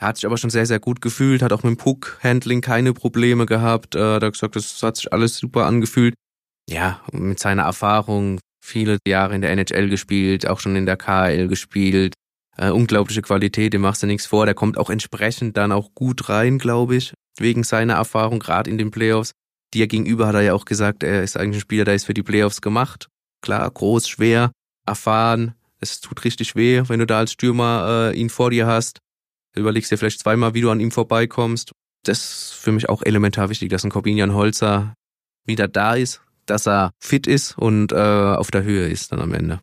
Er 0.00 0.08
hat 0.08 0.16
sich 0.16 0.26
aber 0.26 0.36
schon 0.36 0.50
sehr, 0.50 0.66
sehr 0.66 0.78
gut 0.78 1.00
gefühlt, 1.00 1.42
hat 1.42 1.52
auch 1.52 1.62
mit 1.62 1.74
dem 1.74 1.76
Puck-Handling 1.76 2.60
keine 2.60 2.92
Probleme 2.92 3.46
gehabt. 3.46 3.94
Äh, 3.94 4.20
hat 4.20 4.32
gesagt, 4.32 4.54
das 4.54 4.82
hat 4.82 4.96
sich 4.96 5.12
alles 5.12 5.38
super 5.38 5.64
angefühlt. 5.64 6.14
Ja, 6.68 7.00
mit 7.10 7.38
seiner 7.38 7.62
Erfahrung, 7.62 8.38
viele 8.68 8.98
Jahre 9.06 9.34
in 9.34 9.42
der 9.42 9.50
NHL 9.50 9.88
gespielt, 9.88 10.46
auch 10.46 10.60
schon 10.60 10.76
in 10.76 10.86
der 10.86 10.96
KL 10.96 11.48
gespielt. 11.48 12.14
Äh, 12.56 12.70
unglaubliche 12.70 13.22
Qualität, 13.22 13.72
dem 13.72 13.82
machst 13.82 14.02
du 14.02 14.06
nichts 14.06 14.26
vor. 14.26 14.46
Der 14.46 14.54
kommt 14.54 14.78
auch 14.78 14.90
entsprechend 14.90 15.56
dann 15.56 15.72
auch 15.72 15.94
gut 15.94 16.28
rein, 16.28 16.58
glaube 16.58 16.96
ich 16.96 17.14
wegen 17.40 17.64
seiner 17.64 17.94
Erfahrung, 17.94 18.38
gerade 18.38 18.70
in 18.70 18.78
den 18.78 18.90
Playoffs. 18.90 19.32
Dir 19.74 19.86
gegenüber 19.86 20.26
hat 20.26 20.34
er 20.34 20.42
ja 20.42 20.54
auch 20.54 20.64
gesagt, 20.64 21.02
er 21.02 21.22
ist 21.22 21.36
eigentlich 21.36 21.58
ein 21.58 21.62
Spieler, 21.62 21.84
der 21.84 21.94
ist 21.94 22.04
für 22.04 22.14
die 22.14 22.22
Playoffs 22.22 22.60
gemacht. 22.60 23.08
Klar, 23.42 23.70
groß, 23.70 24.08
schwer, 24.08 24.50
erfahren. 24.86 25.54
Es 25.80 26.00
tut 26.00 26.24
richtig 26.24 26.56
weh, 26.56 26.82
wenn 26.88 26.98
du 26.98 27.06
da 27.06 27.18
als 27.18 27.32
Stürmer 27.32 28.10
äh, 28.12 28.18
ihn 28.18 28.30
vor 28.30 28.50
dir 28.50 28.66
hast. 28.66 28.98
Überlegst 29.54 29.90
dir 29.90 29.98
vielleicht 29.98 30.20
zweimal, 30.20 30.54
wie 30.54 30.60
du 30.60 30.70
an 30.70 30.80
ihm 30.80 30.90
vorbeikommst. 30.90 31.72
Das 32.04 32.18
ist 32.18 32.52
für 32.54 32.72
mich 32.72 32.88
auch 32.88 33.02
elementar 33.02 33.50
wichtig, 33.50 33.70
dass 33.70 33.84
ein 33.84 33.90
Corbinian 33.90 34.34
Holzer 34.34 34.94
wieder 35.44 35.68
da 35.68 35.94
ist, 35.94 36.22
dass 36.50 36.66
er 36.66 36.92
fit 36.98 37.26
ist 37.26 37.56
und 37.56 37.92
äh, 37.92 37.96
auf 37.96 38.50
der 38.50 38.62
Höhe 38.62 38.88
ist 38.88 39.12
dann 39.12 39.20
am 39.20 39.34
Ende. 39.34 39.60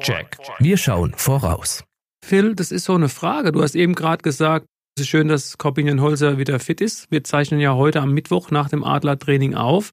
Check. 0.00 0.36
Wir 0.58 0.76
schauen 0.76 1.14
voraus. 1.16 1.84
Phil, 2.24 2.54
das 2.54 2.70
ist 2.72 2.84
so 2.84 2.94
eine 2.94 3.08
Frage. 3.08 3.52
Du 3.52 3.62
hast 3.62 3.74
eben 3.74 3.94
gerade 3.94 4.22
gesagt, 4.22 4.66
es 4.96 5.02
ist 5.02 5.08
schön, 5.08 5.28
dass 5.28 5.58
Corbinian 5.58 6.00
Holzer 6.00 6.38
wieder 6.38 6.58
fit 6.58 6.80
ist. 6.80 7.10
Wir 7.10 7.24
zeichnen 7.24 7.60
ja 7.60 7.74
heute 7.74 8.00
am 8.00 8.12
Mittwoch 8.12 8.50
nach 8.50 8.68
dem 8.68 8.84
Adler-Training 8.84 9.54
auf. 9.54 9.90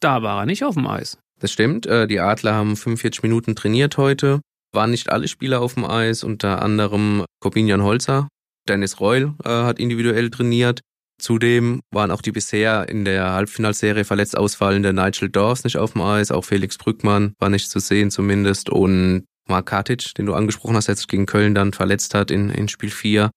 Da 0.00 0.22
war 0.22 0.42
er 0.42 0.46
nicht 0.46 0.64
auf 0.64 0.74
dem 0.74 0.86
Eis. 0.86 1.18
Das 1.40 1.52
stimmt. 1.52 1.86
Äh, 1.86 2.06
die 2.06 2.20
Adler 2.20 2.54
haben 2.54 2.76
45 2.76 3.22
Minuten 3.22 3.54
trainiert 3.54 3.96
heute. 3.96 4.40
Waren 4.72 4.90
nicht 4.90 5.10
alle 5.10 5.28
Spieler 5.28 5.62
auf 5.62 5.74
dem 5.74 5.84
Eis, 5.84 6.24
unter 6.24 6.60
anderem 6.60 7.24
Corbinian 7.40 7.82
Holzer. 7.82 8.28
Dennis 8.68 9.00
Reul 9.00 9.34
äh, 9.44 9.48
hat 9.48 9.78
individuell 9.78 10.30
trainiert. 10.30 10.80
Zudem 11.20 11.80
waren 11.90 12.12
auch 12.12 12.22
die 12.22 12.30
bisher 12.30 12.88
in 12.88 13.04
der 13.04 13.32
Halbfinalserie 13.32 14.04
verletzt 14.04 14.36
ausfallende 14.36 14.92
Nigel 14.92 15.28
Dawes 15.28 15.64
nicht 15.64 15.76
auf 15.76 15.92
dem 15.92 16.02
Eis. 16.02 16.30
Auch 16.30 16.44
Felix 16.44 16.78
Brückmann 16.78 17.34
war 17.38 17.50
nicht 17.50 17.70
zu 17.70 17.80
sehen 17.80 18.10
zumindest. 18.10 18.70
Und 18.70 19.24
Mark 19.48 19.66
Katic, 19.66 20.14
den 20.14 20.26
du 20.26 20.34
angesprochen 20.34 20.76
hast, 20.76 20.86
der 20.86 20.96
sich 20.96 21.08
gegen 21.08 21.26
Köln 21.26 21.54
dann 21.54 21.72
verletzt 21.72 22.14
hat 22.14 22.30
in, 22.30 22.50
in 22.50 22.68
Spiel 22.68 22.90
4, 22.90 23.30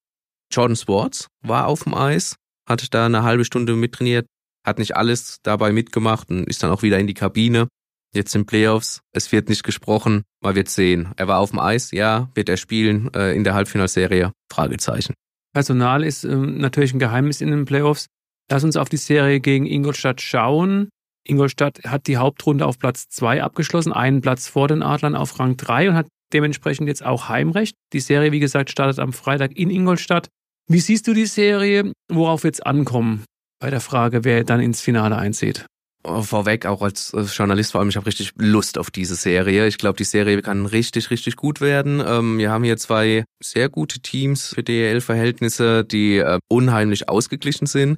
Jordan 0.52 0.76
Swartz 0.76 1.28
war 1.42 1.68
auf 1.68 1.84
dem 1.84 1.96
Eis, 1.96 2.36
hat 2.68 2.94
da 2.94 3.06
eine 3.06 3.24
halbe 3.24 3.46
Stunde 3.46 3.76
mittrainiert, 3.76 4.28
hat 4.66 4.78
nicht 4.78 4.96
alles 4.96 5.38
dabei 5.44 5.72
mitgemacht 5.72 6.30
und 6.30 6.48
ist 6.48 6.62
dann 6.62 6.72
auch 6.72 6.84
wieder 6.84 7.00
in 7.00 7.08
die 7.08 7.14
Kabine. 7.14 7.68
Jetzt 8.14 8.32
sind 8.32 8.46
Playoffs, 8.46 9.00
es 9.14 9.32
wird 9.32 9.48
nicht 9.48 9.64
gesprochen, 9.64 10.24
man 10.42 10.54
wird 10.54 10.70
sehen. 10.70 11.14
Er 11.16 11.30
war 11.30 11.40
auf 11.40 11.52
dem 11.52 11.60
Eis, 11.60 11.92
ja, 11.92 12.30
wird 12.36 12.50
er 12.50 12.58
spielen 12.58 13.12
äh, 13.14 13.34
in 13.34 13.46
der 13.46 13.54
Halbfinalserie? 13.54 14.34
Fragezeichen. 14.52 15.14
Personal 15.53 16.03
ist 16.03 16.24
ähm, 16.24 16.58
natürlich 16.58 16.93
ein 16.93 17.00
Geheimnis 17.00 17.41
in 17.41 17.51
den 17.51 17.65
Playoffs. 17.65 18.08
Lass 18.50 18.63
uns 18.63 18.77
auf 18.77 18.89
die 18.89 18.98
Serie 18.98 19.39
gegen 19.39 19.65
Ingolstadt 19.65 20.22
schauen. 20.22 20.89
Ingolstadt 21.27 21.81
hat 21.86 22.08
die 22.08 22.17
Hauptrunde 22.17 22.65
auf 22.65 22.79
Platz 22.79 23.08
2 23.10 23.43
abgeschlossen, 23.43 23.93
einen 23.93 24.22
Platz 24.22 24.48
vor 24.48 24.67
den 24.67 24.81
Adlern 24.81 25.15
auf 25.15 25.39
Rang 25.39 25.58
3 25.58 25.89
und 25.89 25.96
hat 25.96 26.08
dementsprechend 26.34 26.88
jetzt 26.88 27.05
auch 27.05 27.29
Heimrecht. 27.29 27.75
Die 27.93 28.00
Serie, 28.00 28.31
wie 28.31 28.39
gesagt, 28.39 28.72
startet 28.72 29.00
am 29.00 29.13
Freitag 29.13 29.55
in 29.58 29.70
Ingolstadt. 29.70 30.29
Wie 30.67 30.79
siehst 30.79 31.08
du 31.08 31.13
die 31.13 31.25
Serie? 31.25 31.91
Worauf 32.12 32.43
wird 32.43 32.55
es 32.55 32.62
ankommen 32.62 33.25
bei 33.60 33.70
der 33.70 33.81
Frage, 33.81 34.24
wer 34.24 34.43
dann 34.43 34.62
ins 34.62 34.81
Finale 34.81 35.17
einzieht? 35.17 35.65
Vorweg, 36.03 36.65
auch 36.65 36.81
als 36.81 37.13
Journalist 37.36 37.72
vor 37.72 37.79
allem, 37.79 37.89
ich 37.89 37.96
habe 37.96 38.05
richtig 38.05 38.34
Lust 38.38 38.77
auf 38.77 38.91
diese 38.91 39.15
Serie. 39.15 39.67
Ich 39.67 39.77
glaube, 39.77 39.98
die 39.98 40.03
Serie 40.03 40.41
kann 40.41 40.65
richtig, 40.65 41.10
richtig 41.12 41.36
gut 41.36 41.62
werden. 41.62 42.03
Ähm, 42.05 42.38
wir 42.38 42.51
haben 42.51 42.63
hier 42.63 42.77
zwei 42.77 43.24
sehr 43.41 43.70
gute 43.70 44.00
Teams 44.00 44.50
für 44.55 44.63
DEL-Verhältnisse, 44.63 45.84
die 45.84 46.17
äh, 46.17 46.39
unheimlich 46.50 47.10
ausgeglichen 47.10 47.67
sind. 47.67 47.98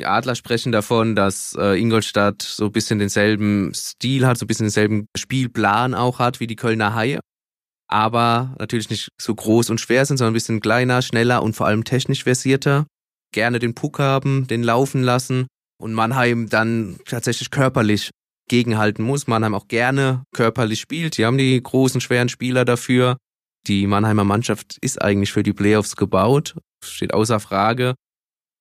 Die 0.00 0.06
Adler 0.06 0.34
sprechen 0.34 0.72
davon, 0.72 1.14
dass 1.14 1.56
äh, 1.58 1.78
Ingolstadt 1.78 2.42
so 2.42 2.66
ein 2.66 2.72
bisschen 2.72 2.98
denselben 2.98 3.72
Stil 3.74 4.26
hat, 4.26 4.38
so 4.38 4.44
ein 4.44 4.48
bisschen 4.48 4.64
denselben 4.64 5.06
Spielplan 5.16 5.94
auch 5.94 6.18
hat 6.18 6.40
wie 6.40 6.46
die 6.46 6.56
Kölner 6.56 6.94
Haie 6.94 7.20
aber 7.92 8.54
natürlich 8.58 8.88
nicht 8.88 9.10
so 9.20 9.34
groß 9.34 9.68
und 9.68 9.78
schwer 9.78 10.06
sind, 10.06 10.16
sondern 10.16 10.32
ein 10.32 10.34
bisschen 10.34 10.60
kleiner, 10.60 11.02
schneller 11.02 11.42
und 11.42 11.54
vor 11.54 11.66
allem 11.66 11.84
technisch 11.84 12.24
versierter. 12.24 12.86
Gerne 13.34 13.58
den 13.58 13.74
Puck 13.74 13.98
haben, 13.98 14.46
den 14.46 14.62
laufen 14.62 15.02
lassen 15.02 15.46
und 15.82 15.94
Mannheim 15.94 16.48
dann 16.48 16.96
tatsächlich 17.06 17.50
körperlich 17.50 18.10
gegenhalten 18.48 19.02
muss. 19.02 19.26
Mannheim 19.26 19.54
auch 19.54 19.66
gerne 19.66 20.22
körperlich 20.32 20.80
spielt. 20.80 21.18
Die 21.18 21.26
haben 21.26 21.38
die 21.38 21.60
großen, 21.60 22.00
schweren 22.00 22.28
Spieler 22.28 22.64
dafür. 22.64 23.16
Die 23.66 23.86
Mannheimer 23.88 24.24
Mannschaft 24.24 24.78
ist 24.80 25.02
eigentlich 25.02 25.32
für 25.32 25.42
die 25.42 25.52
Playoffs 25.52 25.96
gebaut. 25.96 26.54
Steht 26.84 27.12
außer 27.12 27.40
Frage. 27.40 27.94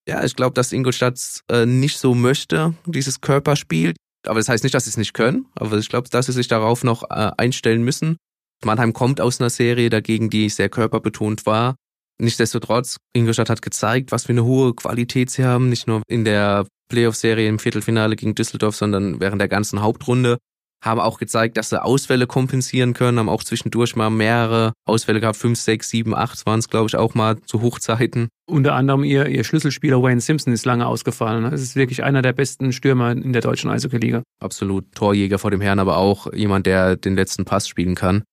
Ja, 0.07 0.23
ich 0.23 0.35
glaube, 0.35 0.55
dass 0.55 0.71
Ingolstadt 0.71 1.41
äh, 1.51 1.67
nicht 1.67 1.99
so 1.99 2.15
möchte, 2.15 2.73
dieses 2.85 3.21
Körperspiel. 3.21 3.93
Aber 4.25 4.39
das 4.39 4.49
heißt 4.49 4.63
nicht, 4.63 4.73
dass 4.73 4.85
sie 4.85 4.89
es 4.89 4.97
nicht 4.97 5.13
können. 5.13 5.45
Aber 5.55 5.77
ich 5.77 5.89
glaube, 5.89 6.09
dass 6.09 6.25
sie 6.25 6.31
sich 6.31 6.47
darauf 6.47 6.83
noch 6.83 7.03
äh, 7.03 7.31
einstellen 7.37 7.83
müssen. 7.83 8.17
Mannheim 8.65 8.93
kommt 8.93 9.21
aus 9.21 9.39
einer 9.39 9.51
Serie 9.51 9.91
dagegen, 9.91 10.31
die 10.31 10.49
sehr 10.49 10.69
körperbetont 10.69 11.45
war. 11.45 11.75
Nichtsdestotrotz, 12.19 12.97
Ingolstadt 13.13 13.49
hat 13.49 13.61
gezeigt, 13.61 14.11
was 14.11 14.25
für 14.25 14.31
eine 14.31 14.43
hohe 14.43 14.73
Qualität 14.75 15.29
sie 15.29 15.43
haben, 15.43 15.69
nicht 15.69 15.87
nur 15.87 16.03
in 16.07 16.23
der 16.23 16.67
Playoff-Serie 16.91 17.47
im 17.47 17.57
Viertelfinale 17.57 18.15
gegen 18.15 18.35
Düsseldorf, 18.35 18.75
sondern 18.75 19.19
während 19.19 19.41
der 19.41 19.47
ganzen 19.47 19.81
Hauptrunde. 19.81 20.37
Haben 20.83 20.99
auch 20.99 21.19
gezeigt, 21.19 21.57
dass 21.57 21.69
sie 21.69 21.79
Ausfälle 21.79 22.25
kompensieren 22.25 22.93
können, 22.93 23.19
haben 23.19 23.29
auch 23.29 23.43
zwischendurch 23.43 23.95
mal 23.95 24.09
mehrere 24.09 24.73
Ausfälle 24.83 25.19
gehabt, 25.19 25.37
fünf, 25.37 25.59
sechs, 25.59 25.91
sieben, 25.91 26.15
acht 26.15 26.43
waren 26.47 26.57
es, 26.57 26.69
glaube 26.69 26.87
ich, 26.87 26.95
auch 26.95 27.13
mal 27.13 27.39
zu 27.41 27.61
Hochzeiten. 27.61 28.29
Unter 28.49 28.73
anderem 28.73 29.03
ihr, 29.03 29.27
ihr 29.27 29.43
Schlüsselspieler 29.43 30.01
Wayne 30.01 30.21
Simpson 30.21 30.51
ist 30.53 30.65
lange 30.65 30.87
ausgefallen. 30.87 31.45
Es 31.53 31.61
ist 31.61 31.75
wirklich 31.75 32.03
einer 32.03 32.23
der 32.23 32.33
besten 32.33 32.71
Stürmer 32.73 33.11
in 33.11 33.31
der 33.31 33.43
deutschen 33.43 33.69
Eishockey-Liga. 33.69 34.23
Absolut. 34.39 34.91
Torjäger 34.95 35.37
vor 35.37 35.51
dem 35.51 35.61
Herrn, 35.61 35.77
aber 35.77 35.97
auch 35.97 36.33
jemand, 36.33 36.65
der 36.65 36.95
den 36.95 37.15
letzten 37.15 37.45
Pass 37.45 37.67
spielen 37.67 37.93
kann. 37.93 38.23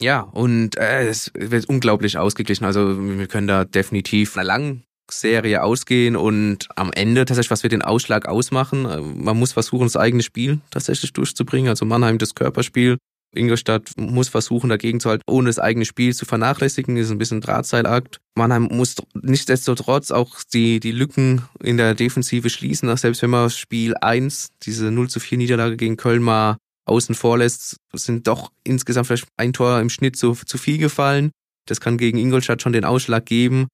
Ja, 0.00 0.20
und 0.20 0.78
äh, 0.78 1.08
es 1.08 1.30
wird 1.34 1.68
unglaublich 1.68 2.16
ausgeglichen. 2.16 2.64
Also 2.64 2.96
wir 3.18 3.26
können 3.26 3.48
da 3.48 3.66
definitiv 3.66 4.36
lange 4.36 4.82
Serie 5.10 5.62
ausgehen 5.62 6.16
und 6.16 6.68
am 6.76 6.92
Ende 6.92 7.24
tatsächlich, 7.24 7.50
was 7.50 7.62
wird 7.62 7.72
den 7.72 7.82
Ausschlag 7.82 8.26
ausmachen? 8.26 8.86
Äh, 8.86 9.00
man 9.00 9.38
muss 9.38 9.52
versuchen, 9.52 9.84
das 9.84 9.96
eigene 9.96 10.22
Spiel 10.22 10.60
tatsächlich 10.70 11.12
durchzubringen. 11.12 11.68
Also 11.68 11.84
Mannheim 11.84 12.18
das 12.18 12.34
Körperspiel. 12.34 12.98
Ingolstadt 13.34 13.92
muss 13.96 14.28
versuchen, 14.28 14.70
dagegen 14.70 15.00
zu 15.00 15.10
halten, 15.10 15.22
ohne 15.26 15.48
das 15.48 15.58
eigene 15.58 15.84
Spiel 15.84 16.14
zu 16.14 16.24
vernachlässigen. 16.24 16.96
Das 16.96 17.06
ist 17.06 17.10
ein 17.10 17.18
bisschen 17.18 17.42
Drahtseilakt. 17.42 18.18
Mannheim 18.34 18.68
muss 18.72 18.96
nichtsdestotrotz 19.20 20.10
auch 20.10 20.38
die, 20.52 20.80
die 20.80 20.92
Lücken 20.92 21.42
in 21.62 21.76
der 21.76 21.94
Defensive 21.94 22.48
schließen. 22.48 22.94
Selbst 22.96 23.20
wenn 23.20 23.30
man 23.30 23.50
Spiel 23.50 23.94
1, 24.00 24.48
diese 24.62 24.90
0 24.90 25.10
zu 25.10 25.20
4 25.20 25.38
Niederlage 25.38 25.76
gegen 25.76 25.96
Köln 25.96 26.22
mal 26.22 26.56
außen 26.86 27.14
vor 27.14 27.38
lässt, 27.38 27.76
sind 27.92 28.26
doch 28.26 28.50
insgesamt 28.64 29.06
vielleicht 29.06 29.28
ein 29.36 29.52
Tor 29.52 29.78
im 29.80 29.90
Schnitt 29.90 30.16
zu, 30.16 30.32
zu 30.32 30.56
viel 30.56 30.78
gefallen. 30.78 31.30
Das 31.66 31.80
kann 31.80 31.98
gegen 31.98 32.16
Ingolstadt 32.16 32.62
schon 32.62 32.72
den 32.72 32.86
Ausschlag 32.86 33.26
geben. 33.26 33.68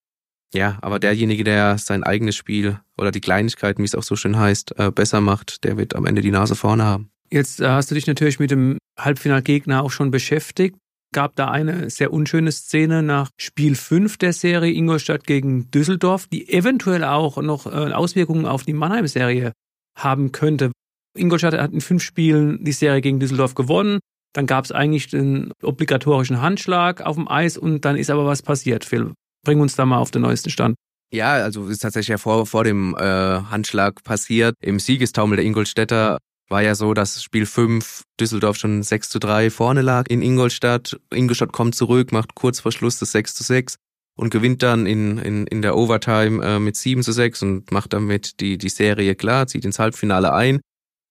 Ja, 0.55 0.79
aber 0.83 1.01
derjenige, 1.01 1.43
der 1.43 1.79
sein 1.79 2.05
eigenes 2.05 2.37
Spiel 2.37 2.79
oder 2.97 3.11
die 3.11 3.21
Kleinigkeiten, 3.21 3.83
wie 3.83 3.87
es 3.87 3.95
auch 3.97 4.05
so 4.05 4.15
schön 4.15 4.39
heißt, 4.39 4.79
äh, 4.79 4.93
besser 4.93 5.21
macht, 5.21 5.65
der 5.65 5.77
wird 5.77 5.97
am 5.97 6.07
Ende 6.07 6.23
die 6.23 6.31
Nase 6.31 6.55
vorne 6.55 6.85
haben. 6.85 7.11
Jetzt 7.31 7.61
äh, 7.61 7.67
hast 7.67 7.91
du 7.91 7.97
dich 7.97 8.07
natürlich 8.07 8.39
mit 8.39 8.53
dem 8.53 8.79
Halbfinalgegner 8.99 9.83
auch 9.83 9.91
schon 9.91 10.13
beschäftigt. 10.13 10.77
gab 11.13 11.35
da 11.37 11.49
eine 11.51 11.91
sehr 11.91 12.13
unschöne 12.13 12.53
Szene 12.53 13.03
nach 13.03 13.31
Spiel 13.41 13.75
5 13.75 14.17
der 14.17 14.33
Serie 14.33 14.73
Ingolstadt 14.73 15.25
gegen 15.27 15.71
Düsseldorf, 15.73 16.29
die 16.29 16.49
eventuell 16.49 17.03
auch 17.03 17.37
noch 17.39 17.67
äh, 17.67 17.93
Auswirkungen 17.93 18.47
auf 18.47 18.63
die 18.63 18.73
Mannheim-Serie 18.73 19.53
haben 19.97 20.31
könnte. 20.31 20.71
Ingolstadt 21.17 21.55
hat 21.55 21.73
in 21.73 21.81
fünf 21.81 22.03
Spielen 22.03 22.65
die 22.65 22.73
Serie 22.73 23.01
gegen 23.01 23.19
Düsseldorf 23.21 23.55
gewonnen. 23.55 23.99
Dann 24.35 24.47
gab 24.47 24.65
es 24.65 24.73
eigentlich 24.73 25.09
den 25.09 25.53
obligatorischen 25.63 26.41
Handschlag 26.41 27.01
auf 27.01 27.17
dem 27.17 27.29
Eis 27.29 27.57
und 27.57 27.85
dann 27.85 27.97
ist 27.97 28.11
aber 28.11 28.27
was 28.27 28.43
passiert. 28.43 28.85
Phil, 28.85 29.13
bring 29.45 29.61
uns 29.61 29.77
da 29.77 29.87
mal 29.87 29.99
auf 29.99 30.11
den 30.11 30.23
neuesten 30.23 30.51
Stand. 30.51 30.77
Ja, 31.13 31.35
also 31.35 31.69
ist 31.69 31.81
tatsächlich 31.81 32.09
ja 32.09 32.19
vor, 32.19 32.47
vor 32.47 32.65
dem 32.65 32.97
äh, 32.97 33.03
Handschlag 33.03 34.03
passiert. 34.03 34.57
Im 34.61 34.81
Siegestaumel 34.81 35.37
der 35.37 35.45
Ingolstädter 35.45 36.19
war 36.49 36.63
ja 36.63 36.75
so, 36.75 36.93
dass 36.93 37.23
Spiel 37.23 37.47
5 37.47 38.03
Düsseldorf 38.21 38.57
schon 38.57 38.83
6 38.83 39.11
zu 39.11 39.19
3 39.19 39.51
vorne 39.51 39.83
lag 39.83 40.07
in 40.09 40.23
Ingolstadt. 40.23 40.99
Ingolstadt 41.13 41.53
kommt 41.53 41.75
zurück, 41.75 42.13
macht 42.13 42.35
kurz 42.35 42.61
vor 42.61 42.73
Schluss 42.73 42.99
das 42.99 43.13
6 43.13 43.35
zu 43.35 43.45
6 43.45 43.77
und 44.17 44.31
gewinnt 44.31 44.63
dann 44.63 44.87
in, 44.87 45.19
in, 45.19 45.47
in 45.47 45.63
der 45.63 45.77
Overtime 45.77 46.45
äh, 46.45 46.59
mit 46.59 46.77
7 46.77 47.03
zu 47.03 47.13
6 47.13 47.43
und 47.43 47.71
macht 47.71 47.93
damit 47.93 48.41
die, 48.41 48.59
die 48.59 48.69
Serie 48.69 49.15
klar, 49.15 49.47
zieht 49.47 49.65
ins 49.65 49.79
Halbfinale 49.79 50.33
ein. 50.33 50.61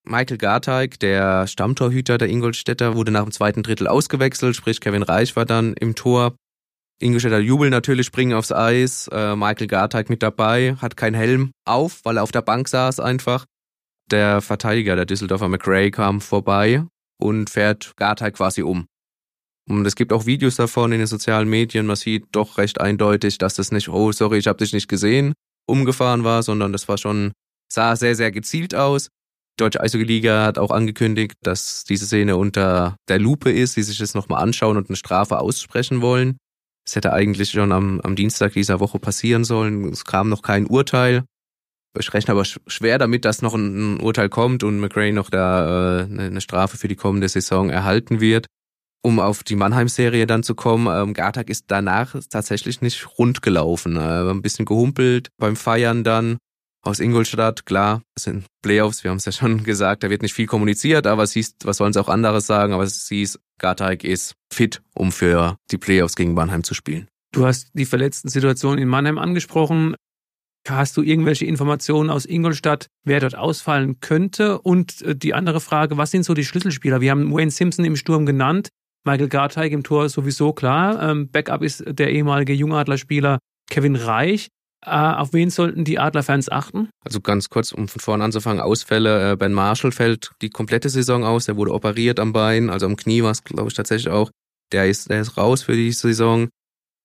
Michael 0.05 0.37
Garteig, 0.37 0.99
der 0.99 1.47
Stammtorhüter 1.47 2.17
der 2.17 2.27
Ingolstädter, 2.29 2.95
wurde 2.95 3.11
nach 3.11 3.23
dem 3.23 3.31
zweiten 3.31 3.63
Drittel 3.63 3.87
ausgewechselt, 3.87 4.55
sprich 4.55 4.81
Kevin 4.81 5.03
Reich 5.03 5.35
war 5.35 5.45
dann 5.45 5.73
im 5.73 5.95
Tor. 5.95 6.35
Ingolstädter 7.00 7.39
jubeln 7.39 7.71
natürlich, 7.71 8.07
springen 8.07 8.33
aufs 8.33 8.51
Eis. 8.51 9.09
Äh, 9.12 9.35
Michael 9.35 9.67
Garteig 9.67 10.09
mit 10.09 10.23
dabei, 10.23 10.75
hat 10.81 10.97
keinen 10.97 11.15
Helm 11.15 11.51
auf, 11.65 12.01
weil 12.03 12.17
er 12.17 12.23
auf 12.23 12.31
der 12.31 12.41
Bank 12.41 12.67
saß 12.67 13.00
einfach. 13.00 13.45
Der 14.09 14.41
Verteidiger, 14.41 14.95
der 14.95 15.05
Düsseldorfer 15.05 15.47
McRae, 15.47 15.91
kam 15.91 16.21
vorbei 16.21 16.83
und 17.19 17.50
fährt 17.50 17.93
Garteig 17.95 18.35
quasi 18.35 18.62
um. 18.62 18.85
Und 19.69 19.85
es 19.85 19.95
gibt 19.95 20.12
auch 20.12 20.25
Videos 20.25 20.55
davon 20.55 20.91
in 20.91 21.00
den 21.00 21.07
sozialen 21.07 21.50
Medien. 21.50 21.85
Man 21.85 21.95
sieht 21.95 22.25
doch 22.31 22.57
recht 22.57 22.81
eindeutig, 22.81 23.38
dass 23.38 23.55
das 23.55 23.71
nicht, 23.71 23.89
oh, 23.89 24.12
sorry, 24.12 24.38
ich 24.38 24.47
habe 24.47 24.57
dich 24.57 24.73
nicht 24.73 24.89
gesehen, 24.89 25.33
umgefahren 25.67 26.23
war, 26.23 26.43
sondern 26.43 26.73
das 26.73 26.88
war 26.88 26.97
schon, 26.97 27.31
sah 27.71 27.95
sehr, 27.95 28.15
sehr 28.15 28.31
gezielt 28.31 28.75
aus. 28.75 29.07
Die 29.57 29.63
Deutsche 29.63 29.81
Eishockey-Liga 29.81 30.43
hat 30.43 30.57
auch 30.57 30.71
angekündigt, 30.71 31.35
dass 31.43 31.83
diese 31.85 32.07
Szene 32.07 32.35
unter 32.35 32.97
der 33.07 33.19
Lupe 33.19 33.51
ist, 33.51 33.77
die 33.77 33.83
sich 33.83 34.00
das 34.00 34.15
nochmal 34.15 34.41
anschauen 34.41 34.77
und 34.77 34.89
eine 34.89 34.95
Strafe 34.95 35.39
aussprechen 35.39 36.01
wollen. 36.01 36.38
Es 36.85 36.95
hätte 36.95 37.13
eigentlich 37.13 37.51
schon 37.51 37.71
am, 37.71 38.01
am 38.01 38.15
Dienstag 38.15 38.53
dieser 38.53 38.79
Woche 38.79 38.99
passieren 38.99 39.43
sollen. 39.43 39.85
Es 39.85 40.05
kam 40.05 40.29
noch 40.29 40.41
kein 40.41 40.65
Urteil. 40.67 41.23
Ich 41.97 42.13
rechne 42.13 42.33
aber 42.33 42.43
schwer 42.45 42.97
damit, 42.97 43.23
dass 43.23 43.41
noch 43.41 43.53
ein, 43.53 43.95
ein 43.95 43.99
Urteil 43.99 44.29
kommt 44.29 44.63
und 44.63 44.79
McRae 44.79 45.11
noch 45.11 45.29
da 45.29 46.01
äh, 46.01 46.03
eine 46.03 46.41
Strafe 46.41 46.77
für 46.77 46.87
die 46.87 46.95
kommende 46.95 47.29
Saison 47.29 47.69
erhalten 47.69 48.19
wird. 48.19 48.47
Um 49.05 49.19
auf 49.19 49.43
die 49.43 49.55
Mannheim-Serie 49.55 50.25
dann 50.25 50.43
zu 50.43 50.55
kommen, 50.55 50.87
ähm, 50.87 51.13
Gartag 51.13 51.49
ist 51.49 51.65
danach 51.67 52.15
tatsächlich 52.29 52.81
nicht 52.81 53.19
rund 53.19 53.41
gelaufen. 53.41 53.97
Äh, 53.97 54.31
ein 54.31 54.41
bisschen 54.41 54.65
gehumpelt 54.65 55.29
beim 55.37 55.55
Feiern 55.55 56.03
dann, 56.03 56.37
aus 56.83 56.99
Ingolstadt, 56.99 57.65
klar, 57.65 58.03
es 58.15 58.23
sind 58.23 58.45
Playoffs, 58.61 59.03
wir 59.03 59.11
haben 59.11 59.17
es 59.17 59.25
ja 59.25 59.31
schon 59.31 59.63
gesagt, 59.63 60.03
da 60.03 60.09
wird 60.09 60.21
nicht 60.21 60.33
viel 60.33 60.45
kommuniziert, 60.45 61.07
aber 61.07 61.23
es 61.23 61.31
hieß, 61.33 61.55
was 61.63 61.77
sollen 61.77 61.93
sie 61.93 62.01
auch 62.01 62.09
anderes 62.09 62.45
sagen, 62.45 62.73
aber 62.73 62.83
es 62.83 63.07
hieß, 63.07 63.39
Garteig 63.57 64.03
ist 64.03 64.35
fit, 64.51 64.81
um 64.93 65.11
für 65.11 65.57
die 65.71 65.77
Playoffs 65.77 66.15
gegen 66.15 66.33
Mannheim 66.33 66.63
zu 66.63 66.73
spielen. 66.73 67.07
Du 67.31 67.45
hast 67.45 67.69
die 67.73 67.85
verletzten 67.85 68.29
Situationen 68.29 68.79
in 68.79 68.87
Mannheim 68.87 69.17
angesprochen. 69.17 69.95
Hast 70.67 70.95
du 70.95 71.01
irgendwelche 71.01 71.45
Informationen 71.45 72.09
aus 72.09 72.25
Ingolstadt, 72.25 72.87
wer 73.03 73.19
dort 73.19 73.35
ausfallen 73.35 73.99
könnte? 73.99 74.59
Und 74.59 75.01
äh, 75.01 75.15
die 75.15 75.33
andere 75.33 75.59
Frage, 75.59 75.97
was 75.97 76.11
sind 76.11 76.23
so 76.23 76.33
die 76.33 76.45
Schlüsselspieler? 76.45 77.01
Wir 77.01 77.11
haben 77.11 77.33
Wayne 77.33 77.51
Simpson 77.51 77.85
im 77.85 77.95
Sturm 77.95 78.25
genannt, 78.25 78.69
Michael 79.05 79.29
Garteig 79.29 79.71
im 79.71 79.83
Tor 79.83 80.07
sowieso 80.09 80.53
klar. 80.53 81.01
Ähm, 81.01 81.29
Backup 81.29 81.63
ist 81.63 81.84
der 81.88 82.12
ehemalige 82.12 82.53
Jungadlerspieler 82.53 83.39
Kevin 83.69 83.95
Reich. 83.95 84.47
Äh, 84.86 84.89
auf 84.89 85.32
wen 85.34 85.50
sollten 85.50 85.86
die 85.86 86.00
Adlerfans 86.00 86.50
achten? 86.50 86.89
Also 87.06 87.22
ganz 87.22 87.50
kurz, 87.50 87.72
um 87.72 87.88
von 87.88 88.02
vorne 88.02 88.24
anzufangen, 88.24 88.62
Ausfälle. 88.62 89.32
Äh, 89.32 89.36
ben 89.38 89.54
Marshall 89.54 89.91
fällt 89.91 90.32
die 90.41 90.50
komplette 90.50 90.89
Saison 90.89 91.24
aus. 91.24 91.46
Der 91.46 91.56
wurde 91.56 91.74
operiert 91.74 92.19
am 92.19 92.34
Bein, 92.34 92.69
also 92.69 92.86
am 92.86 92.98
Knie 92.98 93.24
war 93.24 93.32
es, 93.32 93.43
glaube 93.43 93.69
ich, 93.69 93.76
tatsächlich 93.76 94.12
auch. 94.12 94.30
Der 94.72 94.89
ist, 94.89 95.10
der 95.10 95.22
ist 95.22 95.38
raus 95.38 95.63
für 95.63 95.76
die 95.76 95.91
Saison. 95.91 96.50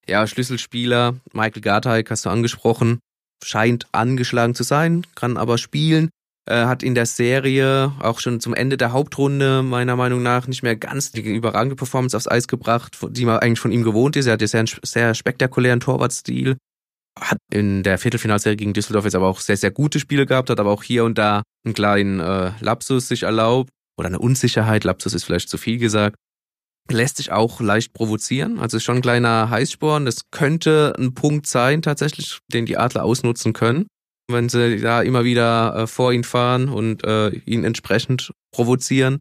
Ja, 0.08 0.26
Schlüsselspieler, 0.26 1.16
Michael 1.32 1.62
Garteig 1.62 2.10
hast 2.10 2.24
du 2.24 2.30
angesprochen, 2.30 2.98
scheint 3.44 3.86
angeschlagen 3.92 4.54
zu 4.54 4.62
sein, 4.62 5.06
kann 5.14 5.36
aber 5.36 5.58
spielen. 5.58 6.08
Äh, 6.48 6.64
hat 6.64 6.82
in 6.82 6.94
der 6.94 7.06
Serie 7.06 7.92
auch 8.00 8.18
schon 8.18 8.40
zum 8.40 8.54
Ende 8.54 8.78
der 8.78 8.92
Hauptrunde 8.92 9.62
meiner 9.62 9.96
Meinung 9.96 10.22
nach 10.22 10.48
nicht 10.48 10.62
mehr 10.62 10.76
ganz 10.76 11.12
die 11.12 11.20
überragende 11.20 11.76
Performance 11.76 12.16
aufs 12.16 12.26
Eis 12.26 12.48
gebracht, 12.48 12.96
die 13.10 13.26
man 13.26 13.38
eigentlich 13.38 13.60
von 13.60 13.70
ihm 13.70 13.84
gewohnt 13.84 14.16
ist. 14.16 14.26
Er 14.26 14.32
hat 14.32 14.40
ja 14.40 14.48
sehr, 14.48 14.64
sehr 14.82 15.14
spektakulären 15.14 15.80
Torwartstil 15.80 16.56
hat 17.20 17.38
in 17.52 17.82
der 17.82 17.98
Viertelfinalserie 17.98 18.56
gegen 18.56 18.72
Düsseldorf 18.72 19.04
jetzt 19.04 19.14
aber 19.14 19.28
auch 19.28 19.40
sehr, 19.40 19.56
sehr 19.56 19.70
gute 19.70 20.00
Spiele 20.00 20.26
gehabt, 20.26 20.50
hat 20.50 20.60
aber 20.60 20.70
auch 20.70 20.82
hier 20.82 21.04
und 21.04 21.18
da 21.18 21.42
einen 21.64 21.74
kleinen 21.74 22.20
äh, 22.20 22.52
Lapsus 22.60 23.08
sich 23.08 23.24
erlaubt 23.24 23.70
oder 23.98 24.08
eine 24.08 24.18
Unsicherheit, 24.18 24.84
Lapsus 24.84 25.14
ist 25.14 25.24
vielleicht 25.24 25.48
zu 25.48 25.58
viel 25.58 25.78
gesagt. 25.78 26.16
Lässt 26.90 27.18
sich 27.18 27.32
auch 27.32 27.60
leicht 27.60 27.92
provozieren, 27.92 28.58
also 28.58 28.78
ist 28.78 28.84
schon 28.84 28.96
ein 28.96 29.02
kleiner 29.02 29.50
Heißsporn. 29.50 30.06
Das 30.06 30.30
könnte 30.30 30.94
ein 30.98 31.12
Punkt 31.14 31.46
sein, 31.46 31.82
tatsächlich, 31.82 32.38
den 32.50 32.64
die 32.64 32.78
Adler 32.78 33.04
ausnutzen 33.04 33.52
können, 33.52 33.86
wenn 34.30 34.48
sie 34.48 34.80
da 34.80 35.02
immer 35.02 35.24
wieder 35.24 35.76
äh, 35.76 35.86
vor 35.86 36.12
ihn 36.12 36.24
fahren 36.24 36.70
und 36.70 37.04
äh, 37.04 37.30
ihn 37.44 37.64
entsprechend 37.64 38.32
provozieren. 38.54 39.18